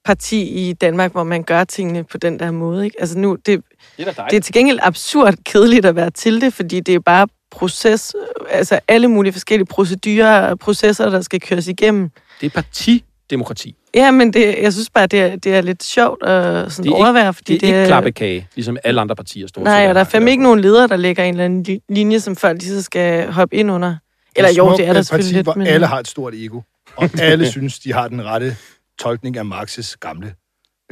[0.05, 2.85] parti i Danmark, hvor man gør tingene på den der måde.
[2.85, 3.01] Ikke?
[3.01, 3.63] Altså nu, det,
[3.97, 6.99] Det er det er til gengæld absurd kedeligt at være til det, fordi det er
[7.01, 8.15] bare proces,
[8.51, 12.11] altså alle mulige forskellige procedurer og processer, der skal køres igennem.
[12.43, 13.77] Det er partidemokrati.
[13.95, 16.91] Ja, men det, jeg synes bare, det er, det er lidt sjovt at sådan Det
[16.93, 20.01] er overvære, fordi Det er ikke klappekage, ligesom alle andre partier står Nej, og der
[20.01, 22.71] er fandme ikke nogen ledere, der lægger en eller anden li- linje, som folk lige
[22.71, 23.97] så skal hoppe ind under.
[24.37, 25.47] Eller jo, det er der selvfølgelig parti, lidt.
[25.47, 25.67] hvor Men...
[25.67, 26.61] alle har et stort ego,
[26.97, 28.57] og alle synes, de har den rette
[29.01, 30.35] tolkning af Marx's gamle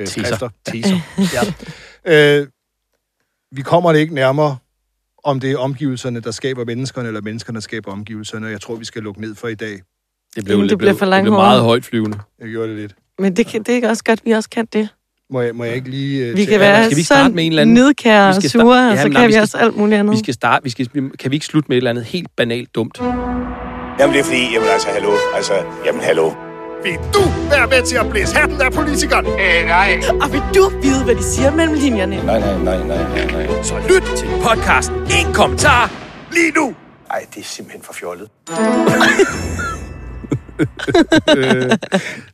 [0.01, 0.49] øh, Teser.
[0.67, 0.97] Teser.
[2.07, 2.41] Ja.
[2.41, 2.47] Øh,
[3.53, 4.57] vi kommer det ikke nærmere,
[5.25, 8.47] om det er omgivelserne, der skaber menneskerne, eller menneskerne, der skaber omgivelserne.
[8.47, 9.81] Jeg tror, vi skal lukke ned for i dag.
[10.37, 12.19] Det blev, det det bliver blev, for det blev meget højt flyvende.
[12.41, 12.95] Jeg gjorde det lidt.
[13.19, 14.89] Men det, kan, det er ikke også godt, at vi også kan det.
[15.33, 16.27] Må jeg, må jeg ikke lige...
[16.27, 18.43] Øh, Vi kan være skal vi starte sådan med en eller anden- nidkære Vi og
[18.43, 20.13] sure, starte- og Ja, så kan nej, vi vi skal- også alt muligt andet.
[20.13, 22.75] Vi skal starte, vi skal, kan vi ikke slutte med et eller andet helt banalt
[22.75, 22.99] dumt?
[23.01, 25.53] Jamen det er fordi, jamen altså, hallo, altså,
[25.87, 26.31] jamen hallo.
[26.85, 27.21] Vil du
[27.51, 29.27] være med til at blæse hatten af politikeren?
[29.27, 30.01] Øh, nej.
[30.23, 32.17] Og vil du vide, hvad de siger mellem linjerne?
[32.27, 33.63] Nej, nej, nej, nej, nej, nej.
[33.63, 34.97] Så lyt til podcasten.
[34.97, 35.91] En kommentar
[36.33, 36.75] lige nu.
[37.11, 38.29] Ej, det er simpelthen for fjollet.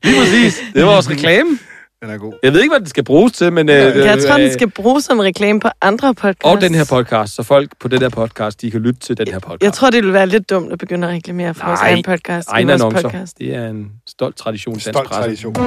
[0.04, 0.62] Lige præcis.
[0.74, 1.58] Det var vores reklame.
[2.02, 2.32] Den er god.
[2.42, 3.68] Jeg ved ikke, hvad det skal bruges til, men...
[3.68, 6.44] Øh, Jeg tror, øh, den skal bruges som reklame på andre podcasts.
[6.44, 9.28] Og den her podcast, så folk på den her podcast, de kan lytte til den
[9.28, 9.62] her podcast.
[9.62, 12.02] Jeg tror, det ville være lidt dumt at begynde at reklamere for vores Nej, egen
[12.04, 12.48] podcast.
[12.48, 13.02] vores annoncer.
[13.02, 13.38] podcast.
[13.38, 15.22] Det er en stolt tradition dansk Stolt presse.
[15.22, 15.56] tradition.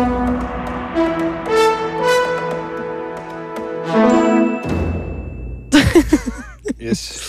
[6.81, 7.23] Yes.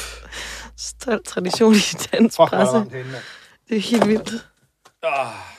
[0.77, 1.79] Stolt tradition i
[2.13, 2.77] dansk Fuck, presse.
[3.69, 4.47] Det er helt vildt.
[5.03, 5.50] Ah.